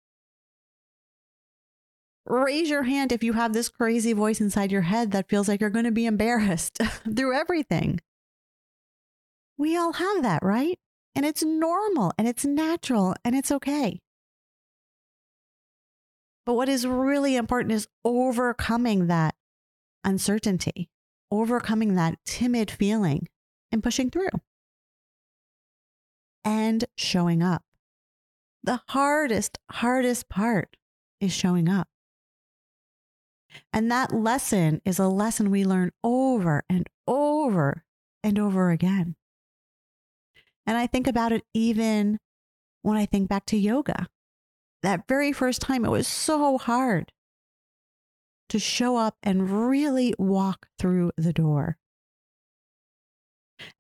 Raise 2.25 2.70
your 2.70 2.84
hand 2.84 3.12
if 3.12 3.24
you 3.24 3.34
have 3.34 3.53
this 3.53 3.70
crazy 3.70 4.13
voice 4.13 4.39
inside 4.39 4.72
your 4.72 4.84
head 4.84 5.12
that 5.12 5.27
feels 5.27 5.48
like 5.48 5.60
you're 5.60 5.70
going 5.70 5.86
to 5.86 5.92
be 5.92 6.06
embarrassed 6.06 6.80
through 7.15 7.36
everything. 7.38 8.00
We 9.58 9.77
all 9.77 9.94
have 9.94 10.24
that, 10.24 10.42
right? 10.44 10.80
And 11.15 11.25
it's 11.25 11.44
normal 11.44 12.12
and 12.18 12.27
it's 12.27 12.46
natural 12.46 13.13
and 13.24 13.36
it's 13.36 13.51
okay. 13.51 14.00
But 16.46 16.53
what 16.56 16.70
is 16.70 16.88
really 16.88 17.36
important 17.36 17.74
is 17.74 17.88
overcoming 18.03 19.08
that 19.08 19.36
uncertainty, 20.03 20.89
overcoming 21.30 21.96
that 21.96 22.18
timid 22.25 22.72
feeling 22.72 23.27
and 23.72 23.84
pushing 23.84 24.10
through 24.10 24.30
and 26.44 26.86
showing 26.98 27.42
up. 27.42 27.63
The 28.63 28.82
hardest, 28.89 29.60
hardest 29.72 30.30
part 30.30 30.75
is 31.20 31.34
showing 31.34 31.70
up. 31.70 31.88
And 33.74 33.92
that 33.92 34.13
lesson 34.13 34.82
is 34.86 35.00
a 35.00 35.08
lesson 35.08 35.50
we 35.50 35.65
learn 35.65 35.92
over 36.03 36.63
and 36.70 36.88
over 37.08 37.84
and 38.24 38.38
over 38.38 38.70
again. 38.70 39.15
And 40.65 40.77
I 40.77 40.88
think 40.88 41.08
about 41.08 41.32
it 41.32 41.44
even 41.53 42.20
when 42.84 42.98
I 42.98 43.06
think 43.06 43.27
back 43.27 43.46
to 43.48 43.58
yoga 43.58 44.08
that 44.84 45.08
very 45.08 45.32
first 45.32 45.62
time, 45.62 45.86
it 45.86 45.89
was 45.89 46.08
so 46.08 46.58
hard 46.58 47.12
to 48.50 48.60
show 48.60 48.98
up 48.98 49.18
and 49.24 49.68
really 49.68 50.13
walk 50.20 50.68
through 50.77 51.12
the 51.18 51.34
door. 51.34 51.77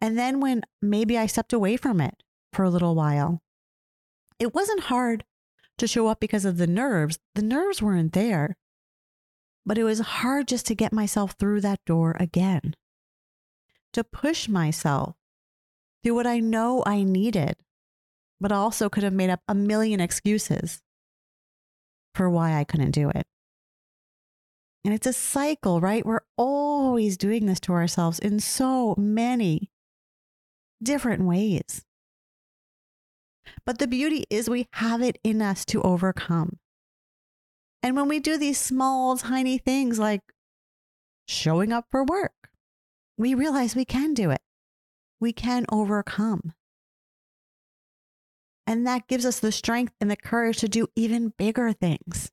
And 0.01 0.17
then 0.17 0.39
when 0.39 0.63
maybe 0.81 1.17
I 1.17 1.27
stepped 1.27 1.53
away 1.53 1.77
from 1.77 1.99
it 1.99 2.23
for 2.53 2.63
a 2.63 2.69
little 2.69 2.95
while, 2.95 3.41
it 4.39 4.55
wasn't 4.55 4.85
hard 4.85 5.25
to 5.77 5.87
show 5.87 6.07
up 6.07 6.19
because 6.19 6.45
of 6.45 6.57
the 6.57 6.67
nerves. 6.67 7.19
The 7.35 7.43
nerves 7.43 7.81
weren't 7.81 8.13
there, 8.13 8.55
but 9.65 9.77
it 9.77 9.83
was 9.83 9.99
hard 9.99 10.47
just 10.47 10.65
to 10.67 10.75
get 10.75 10.93
myself 10.93 11.35
through 11.39 11.61
that 11.61 11.79
door 11.85 12.15
again, 12.19 12.75
to 13.93 14.03
push 14.03 14.47
myself 14.47 15.15
through 16.03 16.15
what 16.15 16.27
I 16.27 16.39
know 16.39 16.83
I 16.85 17.03
needed, 17.03 17.55
but 18.39 18.51
also 18.51 18.89
could 18.89 19.03
have 19.03 19.13
made 19.13 19.29
up 19.29 19.41
a 19.47 19.55
million 19.55 19.99
excuses 19.99 20.81
for 22.13 22.29
why 22.29 22.59
I 22.59 22.63
couldn't 22.63 22.91
do 22.91 23.09
it. 23.09 23.25
And 24.85 24.93
it's 24.93 25.07
a 25.07 25.13
cycle, 25.13 25.79
right? 25.79 26.05
We're 26.05 26.25
always 26.37 27.15
doing 27.15 27.45
this 27.45 27.61
to 27.61 27.73
ourselves 27.73 28.19
in 28.19 28.39
so 28.39 28.95
many 28.97 29.71
different 30.81 31.23
ways. 31.23 31.85
But 33.65 33.79
the 33.79 33.87
beauty 33.87 34.25
is 34.29 34.49
we 34.49 34.67
have 34.73 35.01
it 35.01 35.17
in 35.23 35.41
us 35.41 35.63
to 35.65 35.81
overcome. 35.81 36.57
And 37.83 37.97
when 37.97 38.07
we 38.07 38.21
do 38.21 38.37
these 38.37 38.57
small, 38.57 39.17
tiny 39.17 39.57
things 39.57 39.99
like 39.99 40.21
showing 41.27 41.73
up 41.73 41.85
for 41.91 42.05
work, 42.05 42.49
we 43.17 43.35
realize 43.35 43.75
we 43.75 43.83
can 43.83 44.13
do 44.13 44.31
it. 44.31 44.41
We 45.19 45.33
can 45.33 45.65
overcome. 45.69 46.53
And 48.65 48.87
that 48.87 49.09
gives 49.09 49.25
us 49.25 49.39
the 49.39 49.51
strength 49.51 49.93
and 49.99 50.09
the 50.09 50.15
courage 50.15 50.57
to 50.59 50.69
do 50.69 50.87
even 50.95 51.33
bigger 51.37 51.73
things, 51.73 52.31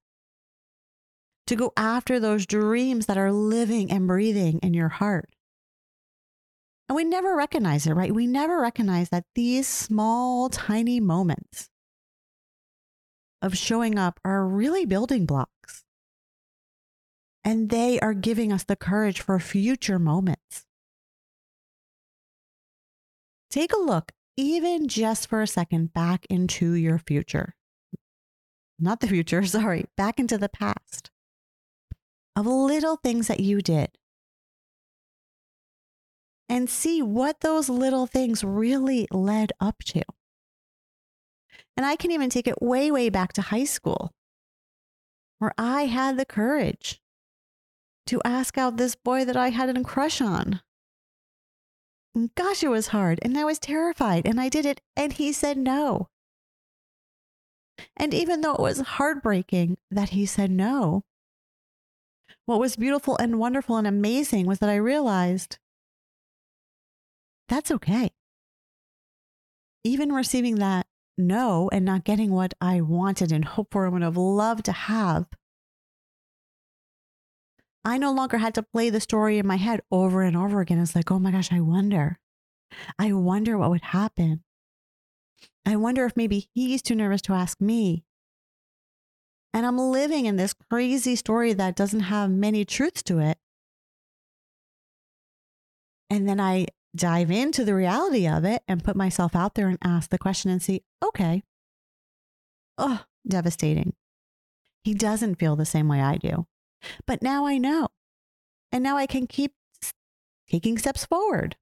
to 1.49 1.57
go 1.57 1.73
after 1.76 2.21
those 2.21 2.47
dreams 2.47 3.07
that 3.07 3.19
are 3.19 3.33
living 3.33 3.90
and 3.90 4.07
breathing 4.07 4.61
in 4.62 4.73
your 4.73 4.88
heart. 4.88 5.30
And 6.88 6.95
we 6.95 7.02
never 7.02 7.35
recognize 7.37 7.87
it, 7.87 7.95
right? 7.95 8.14
We 8.14 8.28
never 8.28 8.61
recognize 8.61 9.09
that 9.09 9.25
these 9.35 9.66
small, 9.66 10.49
tiny 10.49 11.00
moments 11.00 11.69
of 13.42 13.56
showing 13.56 13.99
up 13.99 14.20
are 14.25 14.47
really 14.47 14.85
building 14.87 15.26
blocks. 15.26 15.85
And 17.42 17.70
they 17.70 17.99
are 18.00 18.14
giving 18.14 18.52
us 18.52 18.64
the 18.64 18.76
courage 18.76 19.20
for 19.20 19.38
future 19.40 19.99
moments. 19.99 20.66
Take 23.50 23.73
a 23.73 23.78
look 23.78 24.12
even 24.40 24.88
just 24.88 25.28
for 25.28 25.42
a 25.42 25.47
second, 25.47 25.92
back 25.92 26.26
into 26.30 26.73
your 26.73 26.99
future. 26.99 27.54
Not 28.78 29.00
the 29.00 29.09
future, 29.09 29.44
sorry, 29.44 29.87
back 29.97 30.18
into 30.18 30.38
the 30.38 30.49
past 30.49 31.11
of 32.37 32.47
little 32.47 32.97
things 32.97 33.28
that 33.28 33.40
you 33.40 33.61
did. 33.61 33.90
And 36.49 36.68
see 36.68 37.00
what 37.00 37.40
those 37.40 37.68
little 37.68 38.06
things 38.06 38.42
really 38.42 39.06
led 39.12 39.52
up 39.61 39.85
to. 39.87 40.02
And 41.80 41.87
I 41.87 41.96
can 41.96 42.10
even 42.10 42.28
take 42.28 42.46
it 42.46 42.60
way, 42.60 42.90
way 42.90 43.08
back 43.08 43.32
to 43.32 43.40
high 43.40 43.64
school, 43.64 44.12
where 45.38 45.54
I 45.56 45.87
had 45.87 46.18
the 46.18 46.26
courage 46.26 47.00
to 48.04 48.20
ask 48.22 48.58
out 48.58 48.76
this 48.76 48.94
boy 48.94 49.25
that 49.25 49.34
I 49.34 49.49
had 49.49 49.75
a 49.75 49.82
crush 49.82 50.20
on 50.20 50.60
gosh, 52.34 52.62
it 52.62 52.68
was 52.68 52.88
hard. 52.88 53.18
And 53.22 53.38
I 53.38 53.44
was 53.44 53.58
terrified. 53.58 54.26
And 54.26 54.38
I 54.38 54.50
did 54.50 54.66
it. 54.66 54.82
And 54.94 55.14
he 55.14 55.32
said 55.32 55.56
no. 55.56 56.08
And 57.96 58.12
even 58.12 58.42
though 58.42 58.56
it 58.56 58.60
was 58.60 58.80
heartbreaking 58.80 59.78
that 59.90 60.10
he 60.10 60.26
said 60.26 60.50
no, 60.50 61.04
what 62.44 62.60
was 62.60 62.76
beautiful 62.76 63.16
and 63.16 63.38
wonderful 63.38 63.78
and 63.78 63.87
amazing 63.87 64.44
was 64.44 64.58
that 64.58 64.68
I 64.68 64.76
realized 64.76 65.56
that's 67.49 67.70
okay. 67.70 68.10
Even 69.82 70.12
receiving 70.12 70.56
that 70.56 70.87
no 71.20 71.68
and 71.72 71.84
not 71.84 72.04
getting 72.04 72.30
what 72.30 72.54
I 72.60 72.80
wanted 72.80 73.32
and 73.32 73.44
hoped 73.44 73.72
for 73.72 73.84
and 73.84 73.92
would 73.92 74.02
have 74.02 74.16
loved 74.16 74.64
to 74.66 74.72
have 74.72 75.26
I 77.84 77.96
no 77.96 78.12
longer 78.12 78.38
had 78.38 78.54
to 78.54 78.62
play 78.62 78.90
the 78.90 79.00
story 79.00 79.38
in 79.38 79.46
my 79.46 79.56
head 79.56 79.80
over 79.90 80.22
and 80.22 80.36
over 80.36 80.60
again. 80.60 80.78
It's 80.78 80.94
like, 80.94 81.10
oh 81.10 81.18
my 81.18 81.30
gosh, 81.30 81.52
I 81.52 81.60
wonder. 81.60 82.18
I 82.98 83.12
wonder 83.12 83.56
what 83.56 83.70
would 83.70 83.82
happen. 83.82 84.44
I 85.64 85.76
wonder 85.76 86.04
if 86.04 86.16
maybe 86.16 86.48
he's 86.54 86.82
too 86.82 86.94
nervous 86.94 87.22
to 87.22 87.32
ask 87.32 87.60
me. 87.60 88.04
And 89.52 89.66
I'm 89.66 89.78
living 89.78 90.26
in 90.26 90.36
this 90.36 90.54
crazy 90.70 91.16
story 91.16 91.52
that 91.54 91.74
doesn't 91.74 92.00
have 92.00 92.30
many 92.30 92.64
truths 92.64 93.02
to 93.04 93.18
it. 93.18 93.38
And 96.08 96.28
then 96.28 96.38
I 96.38 96.66
dive 96.94 97.30
into 97.30 97.64
the 97.64 97.75
reality 97.75 98.26
of 98.26 98.44
it 98.44 98.62
and 98.66 98.85
put 98.85 98.97
myself 98.97 99.37
out 99.37 99.54
there 99.54 99.68
and 99.68 99.78
ask 99.82 100.11
the 100.11 100.18
question 100.18 100.50
and 100.50 100.62
see, 100.62 100.82
okay, 101.02 101.42
oh, 102.78 103.04
devastating. 103.26 103.94
He 104.82 104.94
doesn't 104.94 105.37
feel 105.37 105.56
the 105.56 105.66
same 105.66 105.88
way 105.88 106.00
I 106.00 106.16
do. 106.16 106.47
But 107.06 107.23
now 107.23 107.47
I 107.47 107.59
know. 107.59 107.88
And 108.73 108.82
now 108.82 108.97
I 108.97 109.06
can 109.06 109.26
keep 109.26 109.52
taking 110.49 110.78
steps 110.78 111.04
forward 111.04 111.56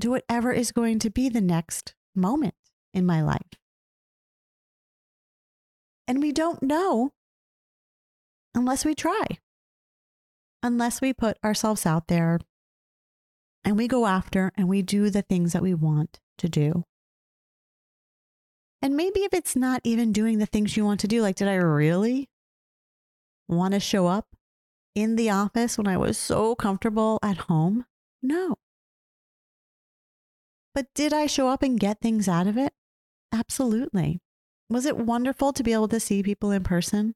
to 0.00 0.10
whatever 0.10 0.52
is 0.52 0.72
going 0.72 0.98
to 1.00 1.10
be 1.10 1.28
the 1.28 1.40
next 1.40 1.94
moment 2.14 2.54
in 2.92 3.06
my 3.06 3.22
life. 3.22 3.40
And 6.08 6.20
we 6.20 6.32
don't 6.32 6.62
know 6.62 7.12
unless 8.54 8.84
we 8.84 8.94
try, 8.94 9.24
unless 10.62 11.00
we 11.00 11.12
put 11.12 11.38
ourselves 11.44 11.86
out 11.86 12.08
there 12.08 12.40
and 13.64 13.76
we 13.76 13.88
go 13.88 14.06
after 14.06 14.52
and 14.56 14.68
we 14.68 14.82
do 14.82 15.10
the 15.10 15.22
things 15.22 15.52
that 15.52 15.62
we 15.62 15.74
want 15.74 16.20
to 16.38 16.48
do. 16.48 16.84
And 18.82 18.96
maybe 18.96 19.20
if 19.20 19.32
it's 19.32 19.56
not 19.56 19.80
even 19.82 20.12
doing 20.12 20.38
the 20.38 20.46
things 20.46 20.76
you 20.76 20.84
want 20.84 21.00
to 21.00 21.08
do, 21.08 21.22
like, 21.22 21.36
did 21.36 21.48
I 21.48 21.54
really 21.54 22.28
want 23.48 23.72
to 23.72 23.80
show 23.80 24.06
up 24.06 24.28
in 24.94 25.16
the 25.16 25.30
office 25.30 25.78
when 25.78 25.88
I 25.88 25.96
was 25.96 26.18
so 26.18 26.54
comfortable 26.54 27.18
at 27.22 27.38
home? 27.38 27.86
No. 28.22 28.56
But 30.74 30.92
did 30.94 31.12
I 31.12 31.26
show 31.26 31.48
up 31.48 31.62
and 31.62 31.80
get 31.80 32.00
things 32.00 32.28
out 32.28 32.46
of 32.46 32.58
it? 32.58 32.72
Absolutely. 33.32 34.20
Was 34.68 34.86
it 34.86 34.96
wonderful 34.96 35.52
to 35.52 35.62
be 35.62 35.72
able 35.72 35.88
to 35.88 36.00
see 36.00 36.22
people 36.22 36.50
in 36.50 36.62
person? 36.62 37.14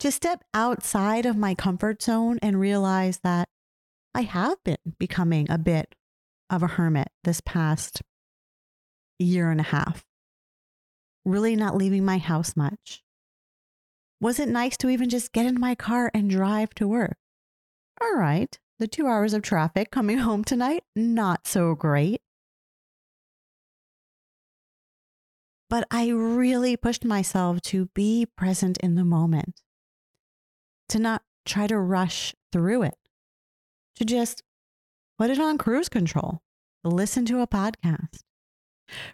To 0.00 0.12
step 0.12 0.44
outside 0.54 1.26
of 1.26 1.36
my 1.36 1.54
comfort 1.54 2.02
zone 2.02 2.38
and 2.42 2.60
realize 2.60 3.20
that 3.24 3.48
I 4.14 4.22
have 4.22 4.62
been 4.64 4.78
becoming 4.98 5.50
a 5.50 5.58
bit 5.58 5.94
of 6.50 6.62
a 6.62 6.66
hermit 6.66 7.08
this 7.24 7.40
past 7.40 8.02
year 9.18 9.50
and 9.50 9.60
a 9.60 9.64
half, 9.64 10.04
really 11.24 11.56
not 11.56 11.76
leaving 11.76 12.04
my 12.04 12.18
house 12.18 12.56
much. 12.56 13.02
Was 14.20 14.40
it 14.40 14.48
nice 14.48 14.76
to 14.78 14.88
even 14.88 15.08
just 15.08 15.32
get 15.32 15.46
in 15.46 15.60
my 15.60 15.74
car 15.74 16.10
and 16.12 16.30
drive 16.30 16.74
to 16.74 16.88
work? 16.88 17.16
All 18.00 18.14
right, 18.14 18.58
the 18.78 18.88
two 18.88 19.06
hours 19.06 19.34
of 19.34 19.42
traffic 19.42 19.90
coming 19.90 20.18
home 20.28 20.44
tonight, 20.44 20.84
not 20.96 21.46
so 21.46 21.74
great. 21.74 22.20
But 25.70 25.86
I 25.90 26.08
really 26.08 26.76
pushed 26.76 27.04
myself 27.04 27.60
to 27.62 27.86
be 27.94 28.26
present 28.26 28.78
in 28.78 28.94
the 28.94 29.04
moment, 29.04 29.60
to 30.88 30.98
not 30.98 31.22
try 31.44 31.66
to 31.66 31.78
rush 31.78 32.34
through 32.52 32.82
it, 32.82 32.96
to 33.98 34.04
just 34.04 34.42
put 35.18 35.30
it 35.30 35.38
on 35.38 35.58
cruise 35.58 35.88
control, 35.88 36.42
listen 36.84 37.24
to 37.26 37.40
a 37.40 37.46
podcast, 37.46 38.20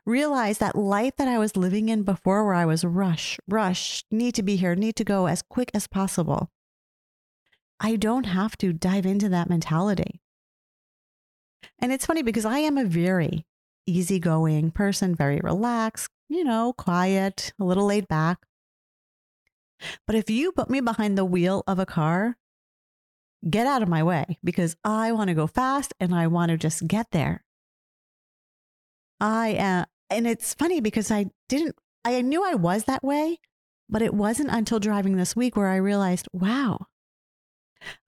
realize 0.06 0.58
that 0.58 0.76
life 0.76 1.16
that 1.16 1.28
I 1.28 1.38
was 1.38 1.56
living 1.56 1.88
in 1.88 2.02
before, 2.02 2.44
where 2.44 2.54
I 2.54 2.66
was 2.66 2.84
rush, 2.84 3.38
rush, 3.48 4.04
need 4.10 4.34
to 4.36 4.42
be 4.42 4.56
here, 4.56 4.74
need 4.74 4.96
to 4.96 5.04
go 5.04 5.26
as 5.26 5.42
quick 5.42 5.70
as 5.74 5.86
possible. 5.86 6.50
I 7.80 7.96
don't 7.96 8.24
have 8.24 8.56
to 8.58 8.72
dive 8.72 9.06
into 9.06 9.28
that 9.30 9.50
mentality. 9.50 10.20
And 11.78 11.92
it's 11.92 12.06
funny 12.06 12.22
because 12.22 12.44
I 12.44 12.58
am 12.58 12.78
a 12.78 12.84
very 12.84 13.46
easygoing 13.86 14.70
person, 14.70 15.14
very 15.14 15.40
relaxed, 15.42 16.10
you 16.28 16.44
know, 16.44 16.72
quiet, 16.72 17.52
a 17.58 17.64
little 17.64 17.86
laid 17.86 18.08
back. 18.08 18.46
But 20.06 20.16
if 20.16 20.30
you 20.30 20.52
put 20.52 20.70
me 20.70 20.80
behind 20.80 21.18
the 21.18 21.24
wheel 21.24 21.64
of 21.66 21.78
a 21.78 21.86
car, 21.86 22.36
get 23.48 23.66
out 23.66 23.82
of 23.82 23.88
my 23.88 24.02
way 24.02 24.38
because 24.42 24.76
I 24.84 25.12
want 25.12 25.28
to 25.28 25.34
go 25.34 25.46
fast 25.46 25.94
and 26.00 26.14
I 26.14 26.26
want 26.26 26.50
to 26.50 26.56
just 26.56 26.86
get 26.86 27.10
there. 27.10 27.44
I 29.20 29.48
am, 29.48 29.82
uh, 29.82 29.84
and 30.10 30.26
it's 30.26 30.54
funny 30.54 30.80
because 30.80 31.10
I 31.10 31.26
didn't, 31.48 31.76
I 32.04 32.20
knew 32.20 32.44
I 32.44 32.54
was 32.54 32.84
that 32.84 33.02
way, 33.02 33.38
but 33.88 34.02
it 34.02 34.14
wasn't 34.14 34.50
until 34.50 34.78
driving 34.78 35.16
this 35.16 35.34
week 35.34 35.56
where 35.56 35.68
I 35.68 35.76
realized, 35.76 36.28
wow, 36.32 36.86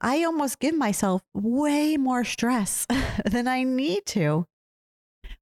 I 0.00 0.24
almost 0.24 0.60
give 0.60 0.74
myself 0.74 1.22
way 1.34 1.96
more 1.96 2.24
stress 2.24 2.86
than 3.24 3.48
I 3.48 3.62
need 3.62 4.06
to 4.06 4.46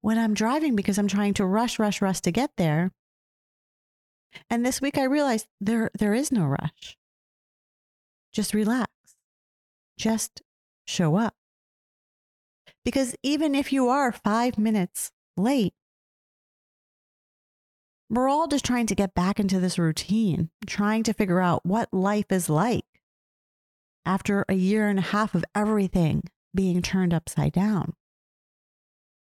when 0.01 0.19
I'm 0.19 0.35
driving 0.35 0.77
because 0.77 0.99
I'm 0.99 1.09
trying 1.09 1.35
to 1.35 1.47
rush, 1.47 1.79
rush, 1.79 2.01
rush 2.01 2.21
to 2.21 2.33
get 2.33 2.51
there. 2.57 2.93
And 4.51 4.65
this 4.65 4.81
week 4.81 4.99
I 4.99 5.05
realized 5.05 5.47
there 5.61 5.91
there 5.99 6.15
is 6.15 6.33
no 6.33 6.45
rush. 6.45 6.97
Just 8.33 8.53
relax. 8.53 8.94
Just 9.97 10.43
show 10.87 11.17
up. 11.17 11.35
Because 12.85 13.15
even 13.23 13.55
if 13.55 13.73
you 13.73 13.89
are 13.89 14.13
5 14.13 14.59
minutes 14.59 15.11
late, 15.37 15.75
we're 18.11 18.29
all 18.29 18.47
just 18.47 18.65
trying 18.65 18.87
to 18.87 18.95
get 18.95 19.15
back 19.15 19.41
into 19.41 19.59
this 19.59 19.79
routine, 19.79 20.51
trying 20.67 21.03
to 21.05 21.15
figure 21.15 21.41
out 21.41 21.65
what 21.65 21.93
life 21.93 22.31
is 22.31 22.51
like 22.51 22.85
after 24.05 24.45
a 24.49 24.55
year 24.55 24.89
and 24.89 24.99
a 24.99 25.03
half 25.03 25.35
of 25.35 25.45
everything 25.55 26.23
being 26.55 26.83
turned 26.83 27.15
upside 27.15 27.53
down. 27.53 27.95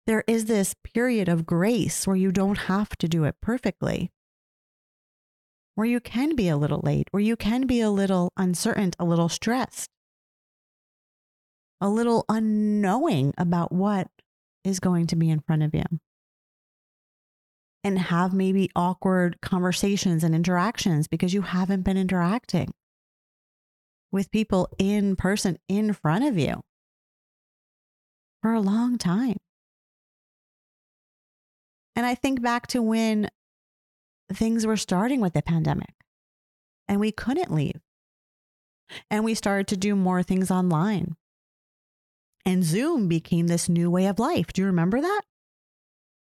There 0.06 0.22
is 0.26 0.44
this 0.44 0.74
period 0.94 1.28
of 1.28 1.46
grace 1.46 2.06
where 2.06 2.14
you 2.14 2.30
don't 2.30 2.58
have 2.58 2.90
to 2.98 3.08
do 3.08 3.24
it 3.24 3.36
perfectly, 3.40 4.12
where 5.74 5.86
you 5.86 5.98
can 5.98 6.36
be 6.36 6.48
a 6.48 6.56
little 6.56 6.80
late, 6.84 7.08
where 7.10 7.22
you 7.22 7.34
can 7.34 7.66
be 7.66 7.80
a 7.80 7.90
little 7.90 8.32
uncertain, 8.36 8.92
a 8.98 9.04
little 9.04 9.28
stressed, 9.28 9.90
a 11.80 11.88
little 11.88 12.24
unknowing 12.28 13.34
about 13.36 13.72
what 13.72 14.08
is 14.64 14.80
going 14.80 15.06
to 15.08 15.16
be 15.16 15.30
in 15.30 15.40
front 15.40 15.62
of 15.62 15.74
you. 15.74 15.84
And 17.84 17.98
have 17.98 18.34
maybe 18.34 18.70
awkward 18.74 19.40
conversations 19.40 20.24
and 20.24 20.34
interactions 20.34 21.06
because 21.06 21.32
you 21.32 21.42
haven't 21.42 21.82
been 21.82 21.96
interacting 21.96 22.72
with 24.10 24.30
people 24.32 24.68
in 24.78 25.14
person 25.14 25.58
in 25.68 25.92
front 25.92 26.24
of 26.24 26.36
you 26.36 26.62
for 28.42 28.54
a 28.54 28.60
long 28.60 28.98
time. 28.98 29.36
And 31.94 32.04
I 32.04 32.14
think 32.14 32.42
back 32.42 32.66
to 32.68 32.82
when 32.82 33.28
things 34.32 34.66
were 34.66 34.76
starting 34.76 35.20
with 35.20 35.34
the 35.34 35.42
pandemic 35.42 35.94
and 36.88 37.00
we 37.00 37.12
couldn't 37.12 37.52
leave. 37.52 37.80
And 39.10 39.24
we 39.24 39.34
started 39.34 39.66
to 39.68 39.76
do 39.76 39.96
more 39.96 40.22
things 40.22 40.50
online. 40.50 41.16
And 42.46 42.62
Zoom 42.62 43.08
became 43.08 43.48
this 43.48 43.68
new 43.68 43.90
way 43.90 44.06
of 44.06 44.20
life. 44.20 44.52
Do 44.52 44.62
you 44.62 44.66
remember 44.66 45.00
that? 45.00 45.22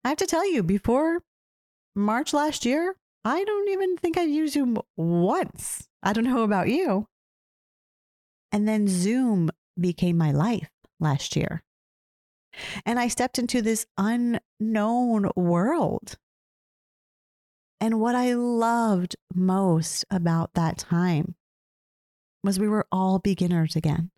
I 0.06 0.10
have 0.10 0.20
to 0.20 0.28
tell 0.28 0.50
you, 0.50 0.62
before 0.62 1.24
March 1.96 2.34
last 2.34 2.66
year, 2.66 2.96
I 3.26 3.44
don't 3.44 3.70
even 3.70 3.98
think 3.98 4.18
I 4.18 4.24
used 4.24 4.54
Zoom 4.54 4.78
once. 4.96 5.88
I 6.04 6.14
don't 6.14 6.26
know 6.26 6.44
about 6.44 6.70
you. 6.70 7.08
And 8.52 8.68
then 8.68 8.88
Zoom 8.88 9.50
became 9.80 10.18
my 10.18 10.32
life 10.32 10.70
last 11.00 11.36
year. 11.36 11.64
And 12.86 13.00
I 13.00 13.08
stepped 13.08 13.40
into 13.40 13.64
this 13.64 13.88
unknown 13.98 15.32
world. 15.36 16.18
And 17.82 18.00
what 18.00 18.14
I 18.14 18.34
loved 18.34 19.16
most 19.34 20.06
about 20.12 20.54
that 20.54 20.78
time 20.78 21.36
was 22.44 22.60
we 22.60 22.68
were 22.68 22.86
all 22.92 23.18
beginners 23.18 23.76
again. 23.76 24.12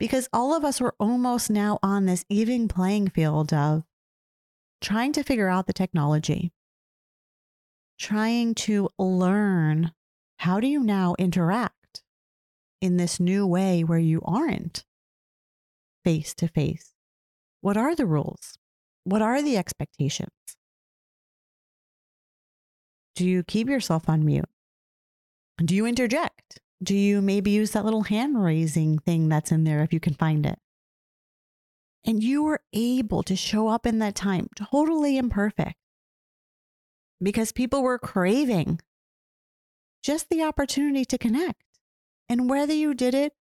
Because 0.00 0.30
all 0.32 0.54
of 0.56 0.64
us 0.64 0.80
were 0.80 0.94
almost 0.98 1.50
now 1.50 1.78
on 1.82 2.06
this 2.06 2.24
even 2.30 2.68
playing 2.68 3.10
field 3.10 3.52
of 3.52 3.84
trying 4.80 5.12
to 5.12 5.22
figure 5.22 5.48
out 5.48 5.66
the 5.66 5.74
technology, 5.74 6.52
trying 7.98 8.54
to 8.54 8.88
learn 8.98 9.92
how 10.38 10.58
do 10.58 10.66
you 10.66 10.80
now 10.82 11.14
interact 11.18 12.02
in 12.80 12.96
this 12.96 13.20
new 13.20 13.46
way 13.46 13.84
where 13.84 13.98
you 13.98 14.22
aren't 14.24 14.86
face 16.02 16.32
to 16.36 16.48
face? 16.48 16.94
What 17.60 17.76
are 17.76 17.94
the 17.94 18.06
rules? 18.06 18.56
What 19.04 19.20
are 19.20 19.42
the 19.42 19.58
expectations? 19.58 20.30
Do 23.14 23.26
you 23.26 23.42
keep 23.42 23.68
yourself 23.68 24.08
on 24.08 24.24
mute? 24.24 24.48
Do 25.58 25.74
you 25.76 25.84
interject? 25.84 26.58
Do 26.82 26.96
you 26.96 27.20
maybe 27.20 27.50
use 27.50 27.72
that 27.72 27.84
little 27.84 28.04
hand 28.04 28.42
raising 28.42 28.98
thing 28.98 29.28
that's 29.28 29.52
in 29.52 29.64
there 29.64 29.82
if 29.82 29.92
you 29.92 30.00
can 30.00 30.14
find 30.14 30.46
it? 30.46 30.58
And 32.04 32.22
you 32.22 32.42
were 32.42 32.62
able 32.72 33.22
to 33.24 33.36
show 33.36 33.68
up 33.68 33.86
in 33.86 33.98
that 33.98 34.14
time 34.14 34.48
totally 34.56 35.18
imperfect 35.18 35.76
because 37.22 37.52
people 37.52 37.82
were 37.82 37.98
craving 37.98 38.80
just 40.02 40.30
the 40.30 40.42
opportunity 40.42 41.04
to 41.04 41.18
connect. 41.18 41.62
And 42.28 42.48
whether 42.48 42.72
you 42.72 42.94
did 42.94 43.14
it 43.14 43.34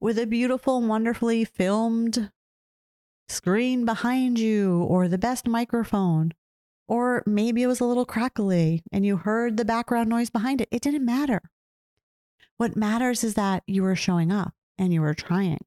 with 0.00 0.18
a 0.18 0.26
beautiful, 0.26 0.80
wonderfully 0.80 1.44
filmed 1.44 2.30
screen 3.28 3.84
behind 3.84 4.38
you 4.38 4.82
or 4.84 5.08
the 5.08 5.18
best 5.18 5.46
microphone. 5.46 6.32
Or 6.88 7.22
maybe 7.26 7.62
it 7.62 7.66
was 7.66 7.80
a 7.80 7.84
little 7.84 8.04
crackly 8.04 8.82
and 8.90 9.06
you 9.06 9.18
heard 9.18 9.56
the 9.56 9.64
background 9.64 10.08
noise 10.08 10.30
behind 10.30 10.60
it. 10.60 10.68
It 10.70 10.82
didn't 10.82 11.04
matter. 11.04 11.42
What 12.60 12.76
matters 12.76 13.24
is 13.24 13.36
that 13.36 13.62
you 13.66 13.86
are 13.86 13.96
showing 13.96 14.30
up 14.30 14.52
and 14.76 14.92
you 14.92 15.02
are 15.04 15.14
trying. 15.14 15.64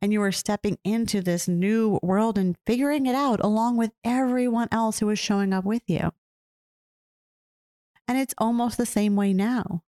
And 0.00 0.10
you 0.10 0.22
are 0.22 0.32
stepping 0.32 0.78
into 0.82 1.20
this 1.20 1.46
new 1.46 1.98
world 2.02 2.38
and 2.38 2.56
figuring 2.64 3.04
it 3.04 3.14
out 3.14 3.40
along 3.44 3.76
with 3.76 3.92
everyone 4.02 4.68
else 4.72 4.98
who 4.98 5.10
is 5.10 5.18
showing 5.18 5.52
up 5.52 5.66
with 5.66 5.82
you. 5.88 6.14
And 8.08 8.16
it's 8.16 8.32
almost 8.38 8.78
the 8.78 8.86
same 8.86 9.14
way 9.14 9.34
now. 9.34 9.82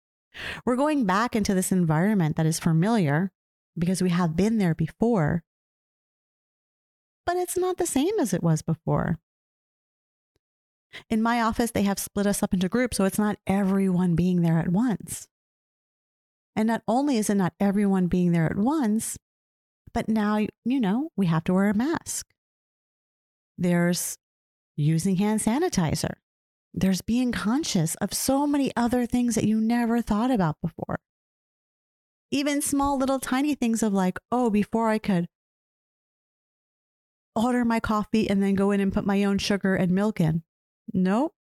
We're 0.66 0.76
going 0.76 1.06
back 1.06 1.36
into 1.36 1.54
this 1.54 1.72
environment 1.72 2.38
that 2.38 2.48
is 2.48 2.60
familiar 2.60 3.32
because 3.78 4.02
we 4.02 4.10
have 4.10 4.36
been 4.36 4.58
there 4.58 4.74
before, 4.74 5.44
but 7.24 7.38
it's 7.38 7.56
not 7.56 7.78
the 7.78 7.86
same 7.86 8.20
as 8.20 8.34
it 8.34 8.42
was 8.42 8.64
before. 8.64 9.20
In 11.08 11.22
my 11.22 11.40
office, 11.40 11.70
they 11.70 11.84
have 11.84 12.00
split 12.00 12.26
us 12.26 12.42
up 12.42 12.52
into 12.52 12.68
groups, 12.68 12.98
so 12.98 13.06
it's 13.06 13.20
not 13.20 13.38
everyone 13.46 14.16
being 14.16 14.42
there 14.42 14.58
at 14.58 14.70
once. 14.70 15.28
And 16.56 16.68
not 16.68 16.84
only 16.88 17.18
is 17.18 17.30
it 17.30 17.36
not 17.36 17.54
everyone 17.60 18.08
being 18.08 18.32
there 18.32 18.46
at 18.46 18.58
once, 18.58 19.18
but 19.94 20.08
now, 20.08 20.46
you 20.63 20.80
know, 20.80 21.10
we 21.15 21.26
have 21.26 21.44
to 21.46 21.54
wear 21.54 21.70
a 21.70 21.74
mask. 21.74 22.28
There's 23.58 24.18
using 24.76 25.18
hand 25.18 25.41
sanitizer. 25.41 26.15
There's 26.74 27.02
being 27.02 27.32
conscious 27.32 27.96
of 27.96 28.13
so 28.13 28.46
many 28.46 28.72
other 28.76 29.06
things 29.06 29.36
that 29.36 29.46
you 29.46 29.60
never 29.62 30.02
thought 30.02 30.32
about 30.32 30.58
before. 30.62 31.00
Even 32.32 32.62
small 32.62 32.98
little 32.98 33.20
tiny 33.20 33.56
things 33.56 33.82
of 33.82 33.94
like, 33.94 34.20
oh, 34.32 34.50
before 34.50 34.89
I 34.89 34.98
could 34.98 35.28
order 37.36 37.63
my 37.63 37.80
coffee 37.80 38.30
and 38.30 38.41
then 38.41 38.56
go 38.56 38.72
in 38.72 38.80
and 38.82 38.94
put 38.94 39.06
my 39.06 39.24
own 39.24 39.38
sugar 39.38 39.76
and 39.76 39.91
milk 39.91 40.20
in. 40.20 40.44
Nope. 40.94 41.34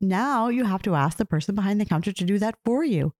Now 0.00 0.48
you 0.48 0.64
have 0.64 0.82
to 0.82 0.94
ask 0.94 1.16
the 1.16 1.24
person 1.24 1.54
behind 1.54 1.80
the 1.80 1.86
counter 1.86 2.12
to 2.12 2.24
do 2.24 2.38
that 2.38 2.56
for 2.64 2.84
you 2.84 3.14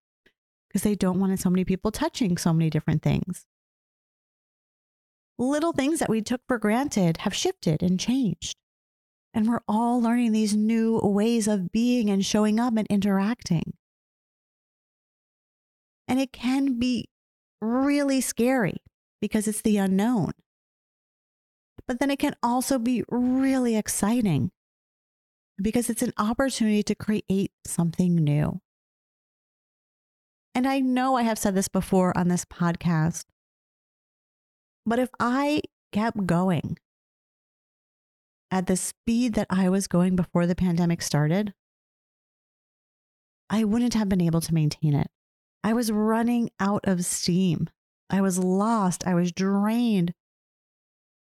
because 0.69 0.83
they 0.83 0.95
don't 0.95 1.21
want 1.21 1.39
so 1.41 1.51
many 1.51 1.65
people 1.65 1.91
touching 1.91 2.37
so 2.37 2.53
many 2.53 2.71
different 2.71 3.03
things. 3.03 3.47
Little 5.39 5.73
things 5.73 6.01
that 6.01 6.09
we 6.09 6.21
took 6.21 6.41
for 6.49 6.59
granted 6.59 7.19
have 7.19 7.35
shifted 7.35 7.83
and 7.83 7.99
changed. 7.99 8.57
And 9.33 9.49
we're 9.49 9.61
all 9.69 10.01
learning 10.01 10.33
these 10.33 10.57
new 10.57 10.99
ways 10.99 11.47
of 11.47 11.71
being 11.71 12.11
and 12.11 12.25
showing 12.25 12.59
up 12.59 12.77
and 12.77 12.87
interacting. 12.89 13.75
And 16.09 16.19
it 16.19 16.33
can 16.33 16.79
be 16.79 17.09
really 17.61 18.21
scary 18.21 18.79
because 19.21 19.47
it's 19.47 19.61
the 19.61 19.77
unknown. 19.77 20.33
But 21.87 22.01
then 22.01 22.11
it 22.11 22.19
can 22.19 22.35
also 22.43 22.79
be 22.79 23.05
really 23.09 23.77
exciting 23.77 24.51
because 25.61 25.91
it's 25.91 26.03
an 26.03 26.13
opportunity 26.19 26.83
to 26.83 26.95
create 26.95 27.53
something 27.65 28.15
new. 28.15 28.61
And 30.59 30.67
I 30.67 30.81
know 30.81 31.15
I 31.15 31.23
have 31.23 31.39
said 31.39 31.55
this 31.55 31.69
before 31.69 32.13
on 32.19 32.27
this 32.27 32.45
podcast, 32.45 33.27
but 34.85 34.99
if 34.99 35.09
I 35.21 35.63
kept 35.93 36.27
going 36.27 36.79
at 38.51 38.67
the 38.67 38.77
speed 38.77 39.35
that 39.35 39.47
I 39.51 39.69
was 39.69 39.87
going 39.87 40.17
before 40.17 40.49
the 40.49 40.57
pandemic 40.57 41.01
started, 41.01 41.55
I 43.49 43.63
wouldn't 43.63 43.95
have 43.95 44.09
been 44.09 44.21
able 44.21 44.41
to 44.41 44.53
maintain 44.53 44.97
it. 44.97 45.07
I 45.63 45.75
was 45.75 45.93
running 45.93 46.51
out 46.59 46.81
of 46.83 47.05
steam. 47.05 47.71
I 48.11 48.21
was 48.21 48.41
lost. 48.41 49.07
I 49.07 49.15
was 49.15 49.31
drained. 49.31 50.13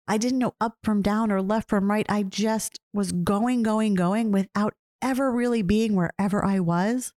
I 0.09 0.19
didn't 0.19 0.41
know 0.41 0.57
up 0.61 0.79
from 0.83 1.01
down 1.01 1.31
or 1.31 1.41
left 1.41 1.69
from 1.69 1.89
right. 1.89 2.07
I 2.09 2.25
just 2.25 2.81
was 2.93 3.13
going, 3.13 3.63
going, 3.63 3.95
going 3.95 4.33
without 4.33 4.75
ever 5.01 5.31
really 5.31 5.63
being 5.63 5.95
wherever 5.95 6.45
I 6.45 6.59
was 6.59 7.13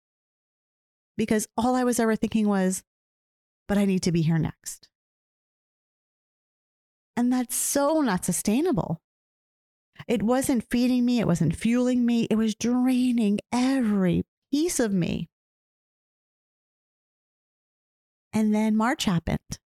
because 1.18 1.48
all 1.58 1.76
I 1.76 1.84
was 1.84 2.00
ever 2.00 2.16
thinking 2.16 2.48
was, 2.48 2.84
but 3.68 3.78
I 3.78 3.86
need 3.86 4.04
to 4.04 4.12
be 4.12 4.22
here 4.22 4.38
next. 4.38 4.90
And 7.16 7.32
that's 7.32 7.56
so 7.56 8.02
not 8.02 8.26
sustainable. 8.26 9.02
It 10.08 10.24
wasn't 10.24 10.70
feeding 10.70 11.06
me, 11.06 11.20
it 11.20 11.28
wasn't 11.28 11.56
fueling 11.56 12.06
me, 12.06 12.28
it 12.30 12.36
was 12.36 12.56
draining 12.56 13.40
every 13.52 14.24
piece 14.52 14.80
of 14.80 14.92
me. 14.92 15.30
And 18.34 18.54
then 18.54 18.76
March 18.76 19.06
happened 19.06 19.60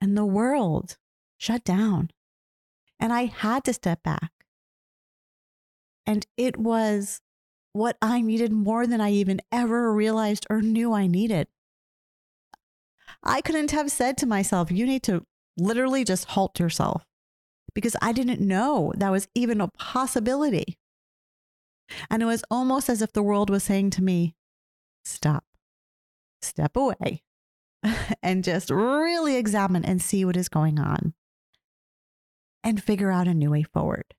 and 0.00 0.16
the 0.16 0.24
world 0.24 0.96
shut 1.38 1.64
down. 1.64 2.10
And 3.00 3.12
I 3.12 3.24
had 3.24 3.64
to 3.64 3.72
step 3.72 4.04
back. 4.04 4.30
And 6.06 6.24
it 6.36 6.56
was 6.56 7.20
what 7.72 7.96
I 8.02 8.20
needed 8.20 8.52
more 8.52 8.86
than 8.86 9.00
I 9.00 9.12
even 9.12 9.40
ever 9.50 9.92
realized 9.92 10.46
or 10.50 10.60
knew 10.60 10.92
I 10.92 11.06
needed. 11.06 11.48
I 13.22 13.40
couldn't 13.40 13.70
have 13.70 13.90
said 13.90 14.16
to 14.18 14.26
myself, 14.26 14.70
you 14.70 14.86
need 14.86 15.02
to 15.04 15.24
literally 15.56 16.04
just 16.04 16.26
halt 16.26 16.58
yourself 16.58 17.04
because 17.74 17.96
I 18.02 18.12
didn't 18.12 18.40
know 18.40 18.92
that 18.96 19.10
was 19.10 19.28
even 19.34 19.60
a 19.60 19.68
possibility. 19.68 20.78
And 22.10 22.22
it 22.22 22.26
was 22.26 22.44
almost 22.50 22.88
as 22.88 23.02
if 23.02 23.12
the 23.12 23.22
world 23.22 23.50
was 23.50 23.64
saying 23.64 23.90
to 23.90 24.02
me, 24.02 24.34
stop, 25.04 25.44
step 26.40 26.76
away, 26.76 27.22
and 28.22 28.44
just 28.44 28.70
really 28.70 29.36
examine 29.36 29.84
and 29.84 30.00
see 30.00 30.24
what 30.24 30.36
is 30.36 30.48
going 30.48 30.78
on 30.78 31.14
and 32.64 32.82
figure 32.82 33.10
out 33.10 33.28
a 33.28 33.34
new 33.34 33.50
way 33.50 33.62
forward. 33.62 34.14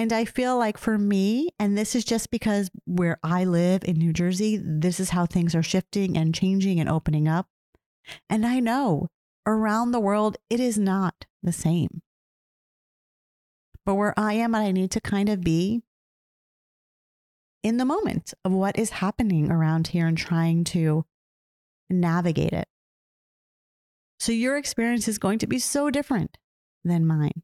And 0.00 0.14
I 0.14 0.24
feel 0.24 0.56
like 0.56 0.78
for 0.78 0.96
me, 0.96 1.50
and 1.58 1.76
this 1.76 1.94
is 1.94 2.06
just 2.06 2.30
because 2.30 2.70
where 2.86 3.18
I 3.22 3.44
live 3.44 3.84
in 3.84 3.98
New 3.98 4.14
Jersey, 4.14 4.56
this 4.56 4.98
is 4.98 5.10
how 5.10 5.26
things 5.26 5.54
are 5.54 5.62
shifting 5.62 6.16
and 6.16 6.34
changing 6.34 6.80
and 6.80 6.88
opening 6.88 7.28
up. 7.28 7.48
And 8.30 8.46
I 8.46 8.60
know 8.60 9.08
around 9.46 9.90
the 9.90 10.00
world, 10.00 10.38
it 10.48 10.58
is 10.58 10.78
not 10.78 11.26
the 11.42 11.52
same. 11.52 12.00
But 13.84 13.96
where 13.96 14.18
I 14.18 14.32
am, 14.32 14.54
I 14.54 14.72
need 14.72 14.90
to 14.92 15.02
kind 15.02 15.28
of 15.28 15.42
be 15.42 15.82
in 17.62 17.76
the 17.76 17.84
moment 17.84 18.32
of 18.42 18.52
what 18.52 18.78
is 18.78 18.88
happening 18.88 19.50
around 19.50 19.88
here 19.88 20.06
and 20.06 20.16
trying 20.16 20.64
to 20.64 21.04
navigate 21.90 22.54
it. 22.54 22.68
So 24.18 24.32
your 24.32 24.56
experience 24.56 25.08
is 25.08 25.18
going 25.18 25.40
to 25.40 25.46
be 25.46 25.58
so 25.58 25.90
different 25.90 26.38
than 26.84 27.06
mine. 27.06 27.42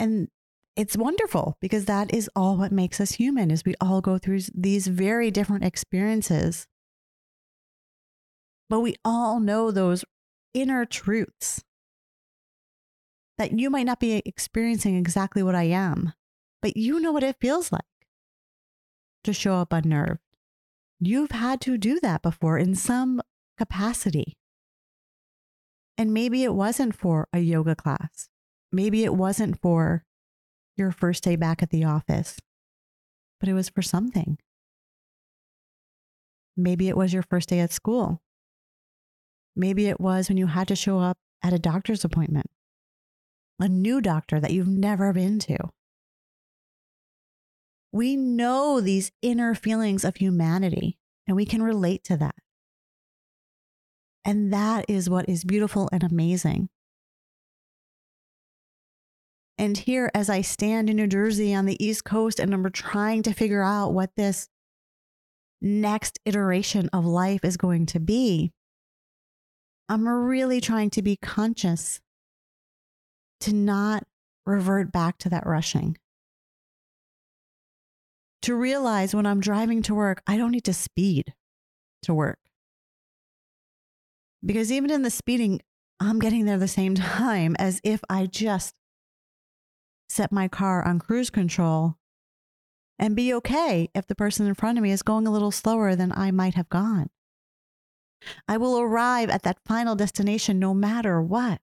And 0.00 0.26
it's 0.76 0.96
wonderful 0.96 1.56
because 1.60 1.84
that 1.84 2.12
is 2.14 2.30
all 2.34 2.56
what 2.56 2.72
makes 2.72 3.00
us 3.00 3.12
human 3.12 3.50
is 3.50 3.64
we 3.64 3.74
all 3.80 4.00
go 4.00 4.18
through 4.18 4.40
these 4.54 4.86
very 4.86 5.30
different 5.30 5.64
experiences. 5.64 6.66
But 8.70 8.80
we 8.80 8.96
all 9.04 9.38
know 9.38 9.70
those 9.70 10.04
inner 10.54 10.86
truths 10.86 11.62
that 13.36 13.58
you 13.58 13.68
might 13.68 13.86
not 13.86 14.00
be 14.00 14.22
experiencing 14.24 14.96
exactly 14.96 15.42
what 15.42 15.54
I 15.54 15.64
am, 15.64 16.14
but 16.62 16.76
you 16.76 17.00
know 17.00 17.12
what 17.12 17.22
it 17.22 17.36
feels 17.40 17.70
like 17.70 17.82
to 19.24 19.32
show 19.32 19.56
up 19.56 19.72
unnerved. 19.72 20.20
You've 21.00 21.32
had 21.32 21.60
to 21.62 21.76
do 21.76 22.00
that 22.00 22.22
before 22.22 22.58
in 22.58 22.74
some 22.74 23.20
capacity. 23.58 24.36
And 25.98 26.14
maybe 26.14 26.44
it 26.44 26.54
wasn't 26.54 26.94
for 26.94 27.28
a 27.32 27.40
yoga 27.40 27.76
class. 27.76 28.28
Maybe 28.70 29.04
it 29.04 29.14
wasn't 29.14 29.60
for 29.60 30.04
your 30.82 30.92
first 30.92 31.22
day 31.22 31.36
back 31.36 31.62
at 31.62 31.70
the 31.70 31.84
office, 31.84 32.38
but 33.40 33.48
it 33.48 33.54
was 33.54 33.68
for 33.68 33.82
something. 33.82 34.38
Maybe 36.56 36.88
it 36.88 36.96
was 36.96 37.12
your 37.12 37.22
first 37.22 37.48
day 37.48 37.60
at 37.60 37.72
school. 37.72 38.20
Maybe 39.56 39.86
it 39.86 40.00
was 40.00 40.28
when 40.28 40.38
you 40.38 40.48
had 40.48 40.68
to 40.68 40.76
show 40.76 40.98
up 40.98 41.18
at 41.42 41.52
a 41.52 41.58
doctor's 41.58 42.04
appointment, 42.04 42.46
a 43.58 43.68
new 43.68 44.00
doctor 44.00 44.40
that 44.40 44.52
you've 44.52 44.68
never 44.68 45.12
been 45.12 45.38
to. 45.40 45.56
We 47.92 48.16
know 48.16 48.80
these 48.80 49.12
inner 49.20 49.54
feelings 49.54 50.04
of 50.04 50.16
humanity 50.16 50.98
and 51.26 51.36
we 51.36 51.44
can 51.44 51.62
relate 51.62 52.04
to 52.04 52.16
that. 52.16 52.34
And 54.24 54.52
that 54.52 54.86
is 54.88 55.10
what 55.10 55.28
is 55.28 55.44
beautiful 55.44 55.88
and 55.92 56.02
amazing. 56.02 56.68
And 59.58 59.76
here, 59.76 60.10
as 60.14 60.28
I 60.28 60.40
stand 60.40 60.90
in 60.90 60.96
New 60.96 61.06
Jersey 61.06 61.54
on 61.54 61.66
the 61.66 61.82
East 61.84 62.04
Coast 62.04 62.40
and 62.40 62.52
I'm 62.52 62.70
trying 62.72 63.22
to 63.24 63.32
figure 63.32 63.62
out 63.62 63.92
what 63.92 64.10
this 64.16 64.48
next 65.60 66.18
iteration 66.24 66.88
of 66.92 67.04
life 67.04 67.44
is 67.44 67.56
going 67.56 67.86
to 67.86 68.00
be, 68.00 68.52
I'm 69.88 70.08
really 70.08 70.60
trying 70.60 70.90
to 70.90 71.02
be 71.02 71.16
conscious 71.16 72.00
to 73.40 73.52
not 73.52 74.04
revert 74.46 74.90
back 74.90 75.18
to 75.18 75.28
that 75.28 75.46
rushing. 75.46 75.98
To 78.42 78.56
realize 78.56 79.14
when 79.14 79.26
I'm 79.26 79.40
driving 79.40 79.82
to 79.82 79.94
work, 79.94 80.22
I 80.26 80.36
don't 80.36 80.50
need 80.50 80.64
to 80.64 80.72
speed 80.72 81.34
to 82.02 82.14
work. 82.14 82.38
Because 84.44 84.72
even 84.72 84.90
in 84.90 85.02
the 85.02 85.10
speeding, 85.10 85.60
I'm 86.00 86.18
getting 86.18 86.46
there 86.46 86.58
the 86.58 86.66
same 86.66 86.94
time 86.96 87.54
as 87.58 87.80
if 87.84 88.00
I 88.08 88.26
just 88.26 88.74
set 90.12 90.30
my 90.30 90.46
car 90.46 90.86
on 90.86 90.98
cruise 90.98 91.30
control 91.30 91.96
and 92.98 93.16
be 93.16 93.32
okay 93.34 93.88
if 93.94 94.06
the 94.06 94.14
person 94.14 94.46
in 94.46 94.54
front 94.54 94.78
of 94.78 94.82
me 94.84 94.92
is 94.92 95.02
going 95.02 95.26
a 95.26 95.30
little 95.30 95.50
slower 95.50 95.96
than 95.96 96.12
I 96.12 96.30
might 96.30 96.54
have 96.54 96.68
gone. 96.68 97.08
I 98.46 98.58
will 98.58 98.78
arrive 98.78 99.30
at 99.30 99.42
that 99.42 99.58
final 99.66 99.96
destination 99.96 100.58
no 100.58 100.74
matter 100.74 101.20
what. 101.20 101.60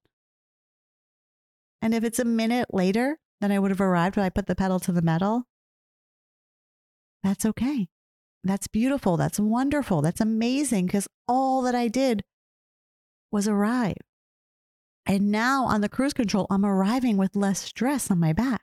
And 1.82 1.94
if 1.94 2.04
it's 2.04 2.20
a 2.20 2.26
minute 2.26 2.74
later 2.74 3.20
than 3.40 3.52
I 3.52 3.60
would 3.60 3.72
have 3.72 3.80
arrived 3.80 4.18
when 4.18 4.26
I 4.26 4.30
put 4.30 4.48
the 4.48 4.56
pedal 4.56 4.80
to 4.82 4.92
the 4.92 5.02
metal, 5.02 5.44
that's 7.24 7.46
okay. 7.46 7.88
That's 8.44 8.68
beautiful. 8.68 9.16
That's 9.16 9.40
wonderful. 9.40 10.02
That's 10.02 10.22
amazing 10.22 10.88
because 10.88 11.08
all 11.28 11.62
that 11.62 11.76
I 11.76 11.88
did 11.88 12.24
was 13.32 13.48
arrive. 13.48 14.09
And 15.10 15.32
now 15.32 15.66
on 15.66 15.82
the 15.82 15.90
cruise 15.90 16.14
control, 16.14 16.46
I'm 16.52 16.64
arriving 16.64 17.18
with 17.18 17.36
less 17.36 17.60
stress 17.60 18.12
on 18.12 18.20
my 18.20 18.32
back. 18.32 18.62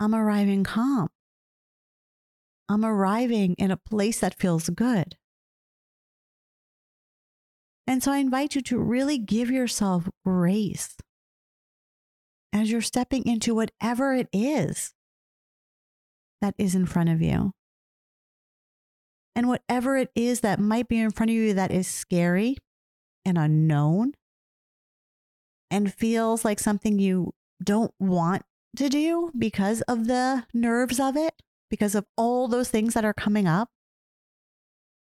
I'm 0.00 0.14
arriving 0.14 0.64
calm. 0.64 1.08
I'm 2.70 2.86
arriving 2.86 3.54
in 3.58 3.70
a 3.70 3.76
place 3.76 4.20
that 4.20 4.32
feels 4.32 4.70
good. 4.70 5.16
And 7.86 8.02
so 8.02 8.10
I 8.12 8.16
invite 8.16 8.54
you 8.54 8.62
to 8.62 8.78
really 8.78 9.18
give 9.18 9.50
yourself 9.50 10.08
grace 10.24 10.96
as 12.50 12.70
you're 12.70 12.80
stepping 12.80 13.26
into 13.26 13.54
whatever 13.54 14.14
it 14.14 14.28
is 14.32 14.94
that 16.40 16.54
is 16.56 16.74
in 16.74 16.86
front 16.86 17.10
of 17.10 17.20
you. 17.20 17.52
And 19.36 19.48
whatever 19.48 19.98
it 19.98 20.08
is 20.14 20.40
that 20.40 20.58
might 20.58 20.88
be 20.88 20.98
in 20.98 21.10
front 21.10 21.28
of 21.28 21.36
you 21.36 21.52
that 21.52 21.70
is 21.70 21.86
scary 21.86 22.56
and 23.24 23.38
unknown 23.38 24.12
and 25.70 25.92
feels 25.92 26.44
like 26.44 26.58
something 26.58 26.98
you 26.98 27.32
don't 27.62 27.94
want 27.98 28.42
to 28.76 28.88
do 28.88 29.30
because 29.38 29.80
of 29.82 30.06
the 30.06 30.44
nerves 30.52 30.98
of 30.98 31.16
it, 31.16 31.34
because 31.70 31.94
of 31.94 32.06
all 32.16 32.48
those 32.48 32.68
things 32.68 32.94
that 32.94 33.04
are 33.04 33.14
coming 33.14 33.46
up, 33.46 33.68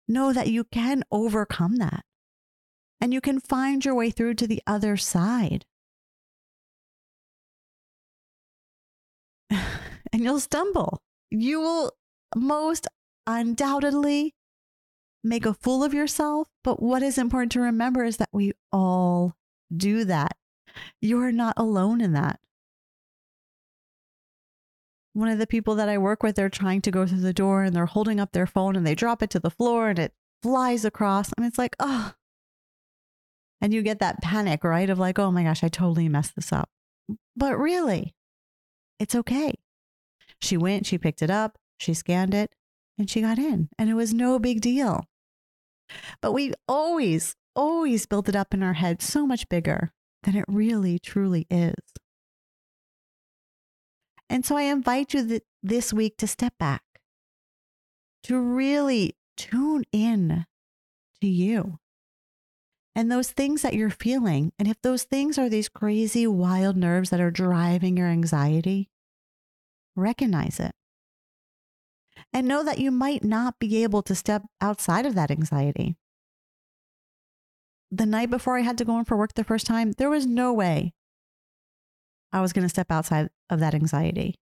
know 0.08 0.32
that 0.32 0.48
you 0.48 0.64
can 0.64 1.04
overcome 1.12 1.78
that 1.78 2.06
and 3.02 3.14
you 3.14 3.22
can 3.22 3.40
find 3.40 3.84
your 3.84 3.96
way 3.96 4.10
through 4.12 4.36
to 4.36 4.48
the 4.48 4.62
other 4.68 4.98
side. 4.98 5.66
and 9.52 10.24
you'll 10.24 10.40
stumble. 10.40 11.02
You 11.30 11.60
will 11.60 11.92
most 12.36 12.88
undoubtedly 13.28 14.35
make 15.26 15.46
a 15.46 15.54
fool 15.54 15.84
of 15.84 15.94
yourself. 15.94 16.48
But 16.64 16.82
what 16.82 17.04
is 17.04 17.18
important 17.18 17.52
to 17.54 17.60
remember 17.60 18.06
is 18.06 18.18
that 18.18 18.30
we 18.32 18.54
all 18.72 19.36
do 19.76 20.06
that. 20.06 20.38
You 21.02 21.20
are 21.22 21.32
not 21.32 21.56
alone 21.58 22.00
in 22.00 22.14
that. 22.14 22.40
One 25.14 25.30
of 25.30 25.40
the 25.40 25.48
people 25.48 25.76
that 25.76 25.90
I 25.90 25.98
work 25.98 26.22
with, 26.24 26.36
they're 26.36 26.50
trying 26.50 26.82
to 26.82 26.92
go 26.92 27.08
through 27.08 27.22
the 27.22 27.34
door 27.34 27.64
and 27.64 27.76
they're 27.76 27.86
holding 27.86 28.20
up 28.20 28.34
their 28.34 28.46
phone 28.46 28.76
and 28.76 28.86
they 28.86 28.96
drop 28.96 29.24
it 29.24 29.30
to 29.32 29.40
the 29.40 29.50
floor 29.50 29.90
and 29.90 29.98
it 29.98 30.14
flies 30.44 30.86
across. 30.86 31.32
And 31.38 31.46
it's 31.46 31.58
like, 31.58 31.76
oh. 31.80 32.14
And 33.62 33.74
you 33.74 33.82
get 33.82 34.00
that 34.00 34.22
panic, 34.22 34.64
right? 34.64 34.90
Of 34.90 35.00
like, 35.00 35.18
oh 35.18 35.32
my 35.32 35.44
gosh, 35.44 35.64
I 35.64 35.70
totally 35.70 36.10
messed 36.10 36.36
this 36.36 36.52
up. 36.52 36.70
But 37.36 37.58
really, 37.58 38.14
it's 39.00 39.16
okay. 39.16 39.56
She 40.42 40.58
went, 40.58 40.86
she 40.86 40.98
picked 40.98 41.22
it 41.22 41.32
up, 41.32 41.58
she 41.78 41.94
scanned 41.94 42.34
it, 42.34 42.52
and 42.98 43.10
she 43.10 43.22
got 43.22 43.38
in, 43.40 43.70
and 43.78 43.90
it 43.90 43.94
was 43.94 44.14
no 44.14 44.38
big 44.38 44.62
deal. 44.62 45.06
But 46.22 46.32
we 46.32 46.54
always, 46.68 47.36
always 47.56 48.06
build 48.06 48.30
it 48.30 48.36
up 48.36 48.54
in 48.54 48.64
our 48.64 48.74
head 48.74 49.02
so 49.02 49.26
much 49.26 49.50
bigger 49.50 49.92
than 50.24 50.36
it 50.36 50.46
really, 50.48 51.00
truly 51.00 51.46
is. 51.50 51.76
And 54.30 54.46
so 54.46 54.58
I 54.58 54.64
invite 54.64 55.14
you 55.14 55.28
th- 55.28 55.44
this 55.62 55.94
week 55.94 56.18
to 56.18 56.28
step 56.28 56.54
back, 56.58 56.82
to 58.24 58.40
really 58.40 59.16
tune 59.38 59.84
in 59.92 60.46
to 61.22 61.28
you 61.28 61.80
and 62.96 63.12
those 63.12 63.32
things 63.32 63.62
that 63.62 63.74
you're 63.74 63.90
feeling. 63.90 64.54
And 64.58 64.68
if 64.68 64.82
those 64.82 65.04
things 65.04 65.38
are 65.38 65.50
these 65.50 65.68
crazy, 65.68 66.26
wild 66.26 66.78
nerves 66.78 67.10
that 67.10 67.20
are 67.20 67.30
driving 67.30 67.98
your 67.98 68.08
anxiety, 68.08 68.90
recognize 69.96 70.60
it. 70.60 70.72
And 72.36 72.50
know 72.50 72.66
that 72.66 72.80
you 72.80 72.92
might 72.92 73.24
not 73.24 73.60
be 73.60 73.82
able 73.84 74.02
to 74.02 74.14
step 74.14 74.44
outside 74.60 75.06
of 75.06 75.16
that 75.16 75.32
anxiety. 75.32 75.96
The 77.90 78.06
night 78.06 78.30
before 78.30 78.58
I 78.58 78.62
had 78.62 78.78
to 78.80 78.84
go 78.84 79.00
in 79.00 79.06
for 79.06 79.16
work 79.16 79.36
the 79.36 79.46
first 79.46 79.66
time, 79.66 79.94
there 79.94 80.10
was 80.10 80.26
no 80.26 80.52
way 80.52 80.94
I 82.34 82.42
was 82.42 82.52
going 82.52 82.66
to 82.66 82.70
step 82.70 82.92
outside 82.92 83.30
of 83.50 83.62
that 83.62 83.74
anxiety. 83.74 84.36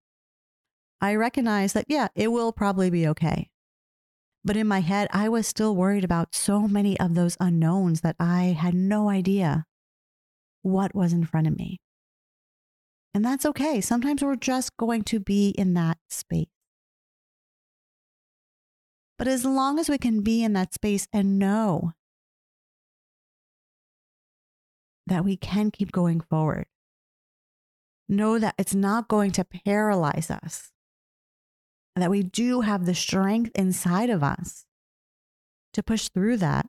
I 1.01 1.13
recognize 1.13 1.73
that, 1.73 1.86
yeah, 1.88 2.08
it 2.15 2.32
will 2.32 2.51
probably 2.51 2.89
be 2.89 3.08
okay. 3.10 3.51
But 4.43 4.58
in 4.58 4.67
my 4.67 4.79
head, 4.79 5.08
I 5.12 5.29
was 5.29 5.45
still 5.45 5.75
worried 5.75 6.03
about 6.03 6.34
so 6.34 6.67
many 6.67 6.99
of 6.99 7.13
those 7.13 7.38
unknowns 7.39 8.01
that 8.01 8.15
I 8.19 8.58
had 8.60 8.73
no 8.73 9.10
idea 9.10 9.65
what 10.63 10.95
was 10.95 11.13
in 11.13 11.25
front 11.25 11.45
of 11.45 11.56
me. 11.56 11.77
And 13.13 13.23
that's 13.23 13.45
okay. 13.45 13.82
Sometimes 13.82 14.23
we're 14.23 14.36
just 14.36 14.75
going 14.77 15.03
to 15.03 15.19
be 15.19 15.49
in 15.49 15.75
that 15.75 15.99
space. 16.10 16.47
But 19.23 19.31
as 19.31 19.45
long 19.45 19.79
as 19.79 19.88
we 19.88 19.97
can 19.97 20.19
be 20.19 20.43
in 20.43 20.51
that 20.51 20.73
space 20.73 21.07
and 21.13 21.39
know 21.39 21.93
that 25.07 25.23
we 25.23 25.38
can 25.38 25.71
keep 25.71 25.93
going 25.93 26.19
forward, 26.19 26.65
know 28.09 28.38
that 28.38 28.55
it's 28.57 28.75
not 28.75 29.07
going 29.07 29.31
to 29.31 29.45
paralyze 29.45 30.29
us, 30.29 30.73
that 31.95 32.12
we 32.12 32.21
do 32.21 32.59
have 32.59 32.86
the 32.86 32.93
strength 32.93 33.51
inside 33.55 34.09
of 34.09 34.23
us 34.23 34.65
to 35.71 35.81
push 35.81 36.09
through 36.09 36.36
that 36.36 36.65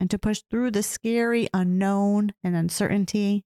and 0.00 0.08
to 0.08 0.18
push 0.18 0.40
through 0.50 0.70
the 0.70 0.82
scary 0.82 1.46
unknown 1.52 2.32
and 2.42 2.56
uncertainty 2.56 3.44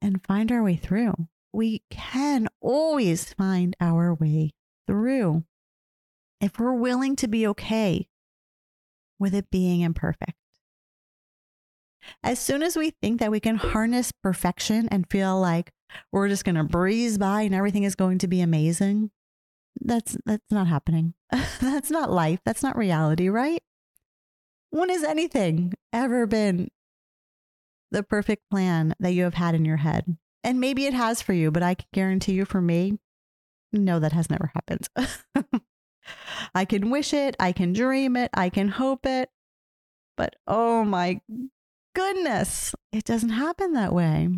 and 0.00 0.24
find 0.24 0.50
our 0.50 0.62
way 0.62 0.76
through. 0.76 1.28
We 1.52 1.82
can 1.90 2.48
always 2.62 3.34
find 3.34 3.76
our 3.78 4.14
way 4.14 4.52
through 4.86 5.44
if 6.40 6.58
we're 6.58 6.74
willing 6.74 7.16
to 7.16 7.28
be 7.28 7.46
okay 7.46 8.08
with 9.18 9.34
it 9.34 9.50
being 9.50 9.80
imperfect. 9.80 10.34
As 12.22 12.38
soon 12.38 12.62
as 12.62 12.76
we 12.76 12.90
think 13.02 13.20
that 13.20 13.30
we 13.30 13.40
can 13.40 13.56
harness 13.56 14.12
perfection 14.12 14.88
and 14.88 15.10
feel 15.10 15.38
like 15.38 15.72
we're 16.12 16.28
just 16.28 16.44
going 16.44 16.54
to 16.54 16.64
breeze 16.64 17.18
by 17.18 17.42
and 17.42 17.54
everything 17.54 17.82
is 17.82 17.94
going 17.94 18.18
to 18.18 18.28
be 18.28 18.40
amazing, 18.40 19.10
that's 19.80 20.16
that's 20.24 20.50
not 20.50 20.68
happening. 20.68 21.14
that's 21.60 21.90
not 21.90 22.10
life. 22.10 22.40
That's 22.44 22.62
not 22.62 22.78
reality, 22.78 23.28
right? 23.28 23.62
When 24.70 24.88
has 24.90 25.02
anything 25.02 25.74
ever 25.92 26.26
been 26.26 26.68
the 27.90 28.02
perfect 28.02 28.42
plan 28.50 28.94
that 29.00 29.12
you 29.12 29.24
have 29.24 29.34
had 29.34 29.54
in 29.54 29.64
your 29.64 29.78
head. 29.78 30.16
And 30.44 30.60
maybe 30.60 30.86
it 30.86 30.94
has 30.94 31.22
for 31.22 31.32
you, 31.32 31.50
but 31.50 31.62
I 31.62 31.74
can 31.74 31.86
guarantee 31.92 32.32
you 32.32 32.44
for 32.44 32.60
me, 32.60 32.98
no, 33.72 33.98
that 33.98 34.12
has 34.12 34.30
never 34.30 34.52
happened. 34.54 34.88
I 36.54 36.64
can 36.64 36.90
wish 36.90 37.12
it, 37.12 37.36
I 37.38 37.52
can 37.52 37.72
dream 37.72 38.16
it, 38.16 38.30
I 38.34 38.48
can 38.48 38.68
hope 38.68 39.06
it, 39.06 39.30
but 40.16 40.36
oh 40.46 40.84
my 40.84 41.20
goodness, 41.94 42.74
it 42.92 43.04
doesn't 43.04 43.30
happen 43.30 43.72
that 43.72 43.92
way. 43.92 44.28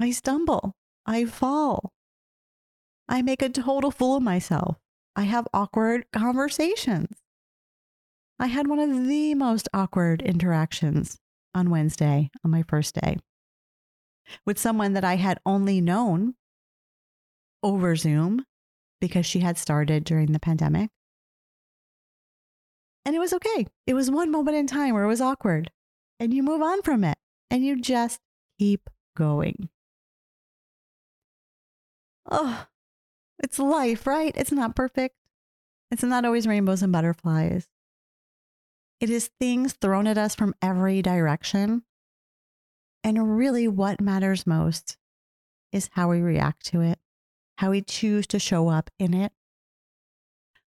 I 0.00 0.10
stumble, 0.10 0.74
I 1.06 1.24
fall, 1.24 1.92
I 3.08 3.22
make 3.22 3.42
a 3.42 3.48
total 3.48 3.90
fool 3.90 4.16
of 4.16 4.22
myself. 4.22 4.76
I 5.16 5.22
have 5.22 5.46
awkward 5.52 6.06
conversations. 6.12 7.18
I 8.38 8.46
had 8.46 8.66
one 8.66 8.78
of 8.78 9.06
the 9.06 9.34
most 9.34 9.68
awkward 9.72 10.22
interactions 10.22 11.18
on 11.54 11.70
Wednesday 11.70 12.30
on 12.44 12.50
my 12.50 12.64
first 12.66 12.98
day 13.00 13.18
with 14.44 14.58
someone 14.58 14.94
that 14.94 15.04
I 15.04 15.16
had 15.16 15.38
only 15.46 15.80
known 15.80 16.34
over 17.62 17.94
Zoom 17.94 18.44
because 19.04 19.26
she 19.26 19.40
had 19.40 19.58
started 19.58 20.02
during 20.02 20.32
the 20.32 20.40
pandemic. 20.40 20.88
And 23.04 23.14
it 23.14 23.18
was 23.18 23.34
okay. 23.34 23.66
It 23.86 23.92
was 23.92 24.10
one 24.10 24.30
moment 24.30 24.56
in 24.56 24.66
time 24.66 24.94
where 24.94 25.04
it 25.04 25.08
was 25.08 25.20
awkward 25.20 25.70
and 26.18 26.32
you 26.32 26.42
move 26.42 26.62
on 26.62 26.80
from 26.80 27.04
it 27.04 27.18
and 27.50 27.62
you 27.62 27.78
just 27.78 28.18
keep 28.58 28.88
going. 29.14 29.68
Oh, 32.30 32.64
it's 33.42 33.58
life, 33.58 34.06
right? 34.06 34.32
It's 34.34 34.52
not 34.52 34.74
perfect. 34.74 35.16
It's 35.90 36.02
not 36.02 36.24
always 36.24 36.46
rainbows 36.46 36.82
and 36.82 36.90
butterflies. 36.90 37.68
It 39.00 39.10
is 39.10 39.28
things 39.38 39.74
thrown 39.74 40.06
at 40.06 40.16
us 40.16 40.34
from 40.34 40.54
every 40.62 41.02
direction. 41.02 41.82
And 43.02 43.36
really, 43.36 43.68
what 43.68 44.00
matters 44.00 44.46
most 44.46 44.96
is 45.72 45.90
how 45.92 46.08
we 46.08 46.22
react 46.22 46.64
to 46.68 46.80
it, 46.80 46.98
how 47.56 47.70
we 47.70 47.82
choose 47.82 48.26
to 48.28 48.38
show 48.38 48.68
up 48.68 48.90
in 48.98 49.14
it, 49.14 49.32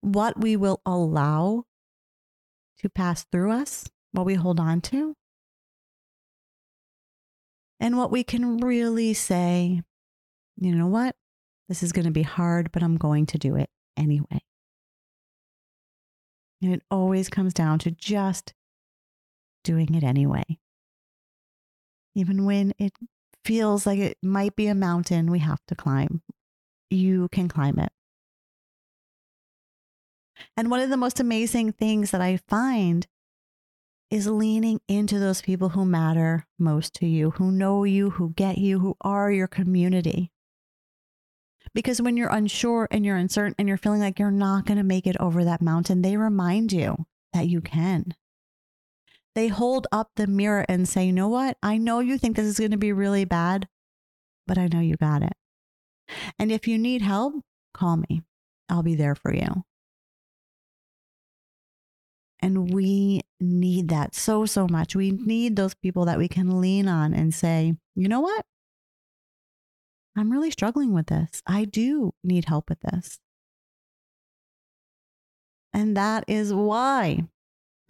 what 0.00 0.40
we 0.40 0.56
will 0.56 0.80
allow 0.84 1.64
to 2.78 2.88
pass 2.88 3.24
through 3.30 3.52
us, 3.52 3.88
what 4.12 4.26
we 4.26 4.34
hold 4.34 4.58
on 4.58 4.80
to, 4.80 5.14
and 7.78 7.96
what 7.96 8.10
we 8.10 8.24
can 8.24 8.58
really 8.58 9.14
say, 9.14 9.82
you 10.56 10.74
know 10.74 10.86
what? 10.86 11.16
This 11.68 11.82
is 11.82 11.92
going 11.92 12.04
to 12.04 12.10
be 12.10 12.22
hard, 12.22 12.70
but 12.72 12.82
I'm 12.82 12.96
going 12.96 13.26
to 13.26 13.38
do 13.38 13.56
it 13.56 13.70
anyway. 13.96 14.42
And 16.60 16.74
it 16.74 16.82
always 16.90 17.28
comes 17.28 17.54
down 17.54 17.78
to 17.80 17.90
just 17.90 18.54
doing 19.64 19.94
it 19.94 20.04
anyway. 20.04 20.44
Even 22.14 22.44
when 22.44 22.72
it 22.78 22.92
feels 23.44 23.86
like 23.86 23.98
it 23.98 24.18
might 24.22 24.54
be 24.54 24.66
a 24.66 24.74
mountain 24.74 25.30
we 25.30 25.40
have 25.40 25.60
to 25.66 25.74
climb, 25.74 26.22
you 26.92 27.28
can 27.30 27.48
climb 27.48 27.78
it. 27.78 27.90
And 30.56 30.70
one 30.70 30.80
of 30.80 30.90
the 30.90 30.96
most 30.96 31.20
amazing 31.20 31.72
things 31.72 32.10
that 32.10 32.20
I 32.20 32.38
find 32.48 33.06
is 34.10 34.26
leaning 34.26 34.80
into 34.88 35.18
those 35.18 35.40
people 35.40 35.70
who 35.70 35.86
matter 35.86 36.46
most 36.58 36.94
to 36.94 37.06
you, 37.06 37.30
who 37.30 37.50
know 37.50 37.84
you, 37.84 38.10
who 38.10 38.30
get 38.34 38.58
you, 38.58 38.80
who 38.80 38.96
are 39.00 39.32
your 39.32 39.46
community. 39.46 40.30
Because 41.74 42.02
when 42.02 42.16
you're 42.16 42.28
unsure 42.28 42.88
and 42.90 43.06
you're 43.06 43.16
uncertain 43.16 43.54
and 43.58 43.68
you're 43.68 43.78
feeling 43.78 44.00
like 44.00 44.18
you're 44.18 44.30
not 44.30 44.66
going 44.66 44.76
to 44.76 44.84
make 44.84 45.06
it 45.06 45.16
over 45.18 45.44
that 45.44 45.62
mountain, 45.62 46.02
they 46.02 46.16
remind 46.16 46.72
you 46.72 47.06
that 47.32 47.48
you 47.48 47.62
can. 47.62 48.14
They 49.34 49.48
hold 49.48 49.86
up 49.90 50.10
the 50.16 50.26
mirror 50.26 50.66
and 50.68 50.86
say, 50.86 51.06
you 51.06 51.12
know 51.12 51.28
what? 51.28 51.56
I 51.62 51.78
know 51.78 52.00
you 52.00 52.18
think 52.18 52.36
this 52.36 52.44
is 52.44 52.58
going 52.58 52.72
to 52.72 52.76
be 52.76 52.92
really 52.92 53.24
bad, 53.24 53.66
but 54.46 54.58
I 54.58 54.66
know 54.66 54.80
you 54.80 54.96
got 54.96 55.22
it. 55.22 55.32
And 56.38 56.52
if 56.52 56.66
you 56.68 56.78
need 56.78 57.02
help, 57.02 57.34
call 57.74 57.96
me. 57.96 58.22
I'll 58.68 58.82
be 58.82 58.94
there 58.94 59.14
for 59.14 59.34
you. 59.34 59.64
And 62.40 62.72
we 62.72 63.20
need 63.40 63.88
that 63.88 64.14
so, 64.14 64.46
so 64.46 64.66
much. 64.68 64.96
We 64.96 65.12
need 65.12 65.54
those 65.54 65.74
people 65.74 66.06
that 66.06 66.18
we 66.18 66.26
can 66.26 66.60
lean 66.60 66.88
on 66.88 67.14
and 67.14 67.32
say, 67.32 67.74
you 67.94 68.08
know 68.08 68.20
what? 68.20 68.44
I'm 70.16 70.30
really 70.30 70.50
struggling 70.50 70.92
with 70.92 71.06
this. 71.06 71.42
I 71.46 71.64
do 71.64 72.12
need 72.24 72.46
help 72.46 72.68
with 72.68 72.80
this. 72.80 73.18
And 75.72 75.96
that 75.96 76.24
is 76.26 76.52
why 76.52 77.24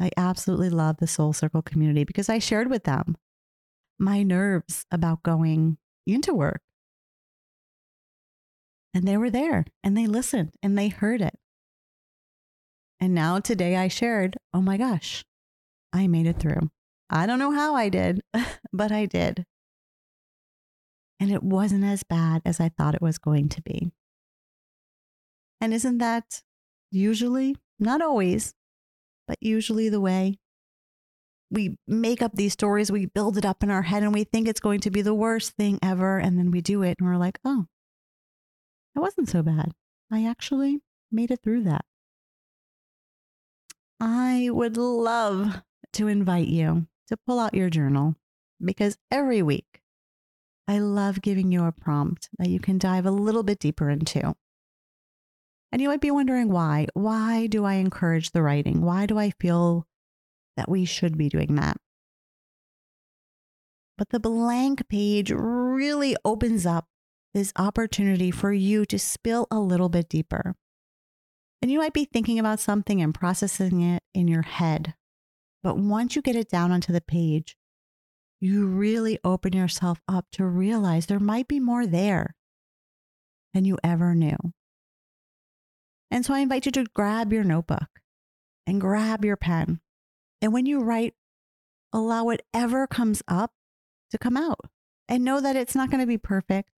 I 0.01 0.11
absolutely 0.17 0.71
love 0.71 0.99
the 0.99 1.07
Soul 1.07 1.33
Circle 1.33 1.63
community 1.63 2.05
because 2.05 2.29
I 2.29 2.39
shared 2.39 2.71
with 2.71 2.85
them 2.85 3.17
my 3.99 4.23
nerves 4.23 4.85
about 4.91 5.23
going 5.23 5.79
into 6.07 6.35
work. 6.35 6.61
And 8.95 9.09
they 9.09 9.17
were 9.17 9.31
there 9.31 9.65
and 9.83 9.97
they 9.97 10.07
listened 10.07 10.55
and 10.63 10.77
they 10.77 10.89
heard 10.89 11.21
it. 11.21 11.39
And 13.01 13.15
now 13.15 13.41
today 13.41 13.77
I 13.77 13.89
shared, 13.89 14.37
oh 14.53 14.61
my 14.61 14.77
gosh, 14.77 15.25
I 15.93 16.07
made 16.07 16.27
it 16.27 16.39
through. 16.39 16.71
I 17.11 17.27
don't 17.27 17.39
know 17.39 17.53
how 17.53 17.75
I 17.75 17.89
did, 17.89 18.21
but 18.73 18.93
I 18.93 19.07
did. 19.07 19.45
And 21.19 21.31
it 21.31 21.43
wasn't 21.43 21.85
as 21.85 22.03
bad 22.03 22.43
as 22.45 22.61
I 22.61 22.69
thought 22.69 22.95
it 22.95 23.03
was 23.03 23.19
going 23.19 23.49
to 23.51 23.63
be. 23.63 23.93
And 25.61 25.73
isn't 25.73 25.99
that 25.99 26.43
usually, 26.91 27.57
not 27.79 28.03
always, 28.03 28.55
but 29.29 29.39
usually 29.41 29.89
the 29.89 30.01
way 30.01 30.39
we 31.51 31.77
make 31.87 32.23
up 32.23 32.33
these 32.35 32.55
stories, 32.55 32.91
we 32.91 33.07
build 33.07 33.37
it 33.37 33.45
up 33.45 33.63
in 33.63 33.71
our 33.71 33.83
head, 33.83 34.03
and 34.03 34.13
we 34.13 34.25
think 34.25 34.49
it's 34.49 34.61
going 34.61 34.81
to 34.81 34.91
be 34.91 35.03
the 35.03 35.15
worst 35.15 35.53
thing 35.53 35.79
ever. 35.83 36.19
And 36.19 36.39
then 36.39 36.51
we 36.51 36.61
do 36.61 36.83
it, 36.83 36.97
and 36.99 37.07
we're 37.07 37.17
like, 37.17 37.39
oh, 37.45 37.67
it 38.95 39.01
wasn't 39.01 39.29
so 39.29 39.43
bad. 39.43 39.73
I 40.11 40.27
actually 40.27 40.81
made 41.11 41.31
it 41.31 41.41
through 41.43 41.65
that. 41.65 41.85
I 44.01 44.49
would 44.51 44.77
love 44.77 45.63
to 45.95 46.09
invite 46.09 46.49
you 46.49 46.87
to 47.09 47.17
pull 47.17 47.39
out 47.39 47.55
your 47.55 47.71
journal 47.71 48.17
because 48.63 48.99
every 49.11 49.43
week 49.43 49.81
I 50.67 50.79
love 50.79 51.23
giving 51.23 51.53
you 51.53 51.65
a 51.65 51.73
prompt 51.73 52.29
that 52.39 52.49
you 52.49 52.61
can 52.61 52.79
dive 52.79 53.07
a 53.07 53.11
little 53.11 53.43
bit 53.43 53.59
deeper 53.59 53.91
into. 53.91 54.35
And 55.71 55.81
you 55.81 55.89
might 55.89 56.01
be 56.01 56.11
wondering 56.11 56.51
why. 56.51 56.87
Why 56.95 57.47
do 57.47 57.65
I 57.65 57.75
encourage 57.75 58.31
the 58.31 58.43
writing? 58.43 58.83
Why 58.83 59.07
do 59.07 59.19
I 59.19 59.31
feel 59.31 59.87
that 60.57 60.69
we 60.69 60.85
should 60.85 61.17
be 61.17 61.29
doing 61.29 61.55
that. 61.57 61.77
But 63.99 64.11
the 64.11 64.21
blank 64.21 64.89
page 64.89 65.31
really 65.31 66.17
opens 66.25 66.67
up 66.67 66.87
this 67.35 67.53
opportunity 67.57 68.31
for 68.31 68.53
you 68.53 68.85
to 68.87 68.99
spill 68.99 69.47
a 69.51 69.59
little 69.59 69.89
bit 69.89 70.09
deeper. 70.09 70.55
And 71.61 71.71
you 71.71 71.79
might 71.79 71.93
be 71.93 72.05
thinking 72.05 72.39
about 72.39 72.61
something 72.61 73.01
and 73.01 73.15
processing 73.15 73.81
it 73.81 74.03
in 74.15 74.29
your 74.29 74.43
head. 74.43 74.95
But 75.63 75.77
once 75.79 76.17
you 76.17 76.23
get 76.23 76.37
it 76.37 76.49
down 76.49 76.73
onto 76.73 76.93
the 76.93 77.01
page, 77.01 77.57
you 78.41 78.67
really 78.67 79.19
open 79.23 79.53
yourself 79.53 80.01
up 80.09 80.27
to 80.33 80.45
realize 80.45 81.07
there 81.07 81.21
might 81.21 81.47
be 81.47 81.61
more 81.61 81.87
there 81.87 82.35
than 83.55 83.65
you 83.65 83.79
ever 83.85 84.15
knew. 84.15 84.37
And 86.11 86.27
so 86.27 86.35
I 86.35 86.41
invite 86.41 86.67
you 86.67 86.73
to 86.73 86.85
grab 86.93 87.33
your 87.33 87.45
notebook 87.45 87.89
and 88.67 88.81
grab 88.81 89.25
your 89.25 89.37
pen 89.37 89.81
and 90.43 90.53
when 90.53 90.67
you 90.67 90.83
write, 90.83 91.15
allow 91.93 92.25
whatever 92.25 92.89
comes 92.89 93.23
up 93.29 93.53
to 94.11 94.19
come 94.19 94.37
out 94.37 94.59
and 95.09 95.25
know 95.25 95.41
that 95.41 95.57
it's 95.57 95.77
not 95.77 95.89
going 95.89 96.01
to 96.01 96.07
be 96.07 96.19
perfect. 96.19 96.69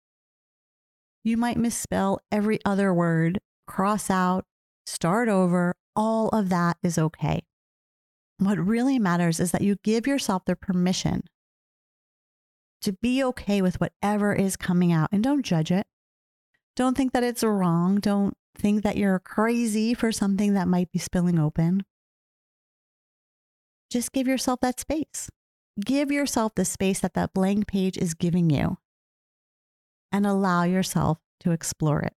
You 1.25 1.37
might 1.37 1.57
misspell 1.57 2.21
every 2.31 2.61
other 2.65 2.95
word, 2.95 3.41
cross 3.67 4.11
out, 4.11 4.45
start 4.87 5.29
over. 5.29 5.75
All 5.97 6.29
of 6.29 6.51
that 6.51 6.77
is 6.83 6.99
okay. 6.99 7.43
What 8.39 8.59
really 8.59 8.99
matters 8.99 9.41
is 9.41 9.51
that 9.53 9.63
you 9.63 9.77
give 9.83 10.07
yourself 10.07 10.45
the 10.45 10.55
permission 10.55 11.23
to 12.83 12.93
be 12.93 13.25
okay 13.25 13.63
with 13.63 13.81
whatever 13.81 14.35
is 14.35 14.57
coming 14.57 14.93
out 14.93 15.09
and 15.11 15.25
don't 15.25 15.43
judge 15.43 15.71
it. 15.71 15.87
Don't 16.77 16.97
think 16.97 17.13
that 17.13 17.23
it's 17.23 17.43
wrong. 17.43 18.01
Don't 18.01 18.35
think 18.57 18.83
that 18.83 18.97
you're 18.97 19.19
crazy 19.19 19.95
for 19.95 20.13
something 20.13 20.55
that 20.55 20.69
might 20.69 20.93
be 20.93 20.99
spilling 20.99 21.39
open 21.39 21.85
just 23.95 24.11
give 24.11 24.27
yourself 24.27 24.59
that 24.61 24.81
space. 24.81 25.31
Give 25.79 26.11
yourself 26.11 26.57
the 26.57 26.65
space 26.65 26.99
that 26.99 27.15
that 27.15 27.33
blank 27.33 27.69
page 27.69 27.97
is 27.97 28.13
giving 28.13 28.51
you 28.51 28.77
and 30.15 30.29
allow 30.29 30.63
yourself 30.63 31.19
to 31.41 31.51
explore 31.51 32.01
it. 32.01 32.13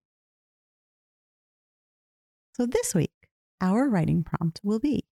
So 2.55 2.67
this 2.67 2.93
week, 2.93 3.11
our 3.59 3.89
writing 3.89 4.23
prompt 4.23 4.61
will 4.63 4.79
be 4.79 5.05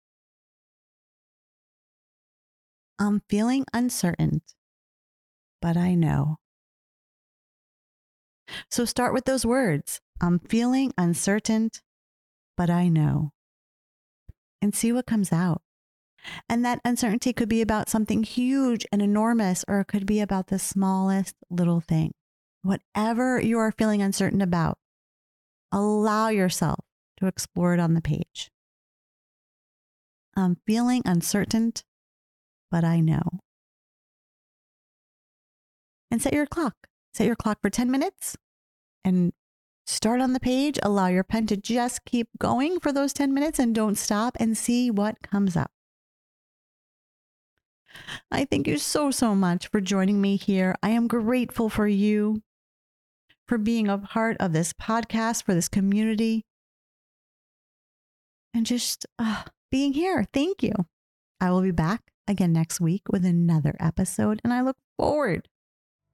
I'm 2.99 3.23
feeling 3.27 3.65
uncertain, 3.73 4.43
but 5.63 5.79
I 5.79 5.95
know. 5.95 6.37
So 8.71 8.85
start 8.85 9.15
with 9.15 9.25
those 9.25 9.47
words 9.47 10.03
I'm 10.21 10.39
feeling 10.39 10.93
uncertain, 10.99 11.71
but 12.55 12.69
I 12.69 12.89
know. 12.89 13.33
And 14.61 14.75
see 14.75 14.93
what 14.93 15.07
comes 15.07 15.33
out. 15.33 15.63
And 16.51 16.63
that 16.67 16.81
uncertainty 16.85 17.33
could 17.33 17.49
be 17.49 17.63
about 17.63 17.89
something 17.89 18.25
huge 18.25 18.85
and 18.93 19.01
enormous, 19.01 19.65
or 19.67 19.81
it 19.81 19.87
could 19.87 20.05
be 20.05 20.21
about 20.21 20.49
the 20.49 20.59
smallest 20.59 21.35
little 21.49 21.81
thing. 21.81 22.13
Whatever 22.65 23.39
you 23.39 23.59
are 23.59 23.73
feeling 23.73 24.01
uncertain 24.01 24.41
about, 24.41 24.79
allow 25.71 26.29
yourself 26.29 26.81
to 27.19 27.27
explore 27.27 27.75
it 27.75 27.79
on 27.81 27.93
the 27.93 28.01
page. 28.01 28.51
I'm 30.35 30.57
feeling 30.67 31.03
uncertain, 31.05 31.75
but 32.71 32.83
I 32.83 33.01
know. 33.01 33.41
And 36.11 36.23
set 36.23 36.33
your 36.33 36.47
clock. 36.47 36.75
Set 37.13 37.27
your 37.27 37.37
clock 37.37 37.59
for 37.61 37.69
10 37.69 37.91
minutes 37.91 38.35
and 39.05 39.35
start 39.85 40.23
on 40.23 40.33
the 40.33 40.41
page. 40.41 40.79
Allow 40.83 41.09
your 41.09 41.23
pen 41.23 41.47
to 41.49 41.59
just 41.59 42.07
keep 42.07 42.29
going 42.39 42.81
for 42.81 42.93
those 42.93 43.13
10 43.13 43.35
minutes 43.35 43.59
and 43.59 43.75
don't 43.75 43.99
stop 43.99 44.39
and 44.41 44.57
see 44.57 44.91
what 44.91 45.21
comes 45.21 45.55
up. 45.55 45.71
I 48.31 48.47
thank 48.47 48.67
you 48.67 48.79
so, 48.79 49.11
so 49.11 49.35
much 49.35 49.67
for 49.69 49.83
joining 49.83 50.23
me 50.23 50.37
here. 50.37 50.75
I 50.83 50.89
am 50.89 51.09
grateful 51.09 51.69
for 51.69 51.87
you, 51.87 52.43
for 53.47 53.59
being 53.59 53.89
a 53.89 53.99
part 53.99 54.37
of 54.41 54.53
this 54.53 54.73
podcast, 54.73 55.45
for 55.45 55.55
this 55.55 55.69
community, 55.69 56.45
and 58.53 58.67
just 58.67 59.07
uh, 59.19 59.43
being 59.71 59.93
here. 59.93 60.25
Thank 60.33 60.63
you. 60.63 60.73
I 61.41 61.51
will 61.51 61.63
be 61.63 61.73
back 61.73 62.03
again 62.27 62.53
next 62.53 62.81
week 62.81 63.03
with 63.11 63.25
another 63.25 63.75
episode, 63.81 64.41
and 64.45 64.53
I 64.53 64.63
look 64.63 64.77
forward 64.99 65.49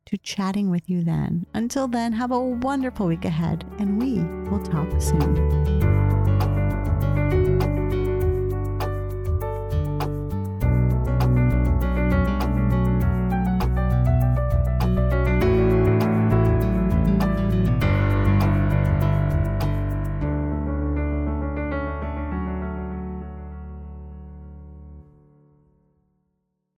to 0.06 0.18
chatting 0.18 0.70
with 0.70 0.88
you 0.88 1.04
then. 1.04 1.46
Until 1.54 1.86
then, 1.86 2.14
have 2.14 2.32
a 2.32 2.40
wonderful 2.40 3.06
week 3.06 3.24
ahead, 3.24 3.64
and 3.78 4.00
we 4.00 4.20
will 4.50 4.62
talk 4.62 5.00
soon. 5.00 6.09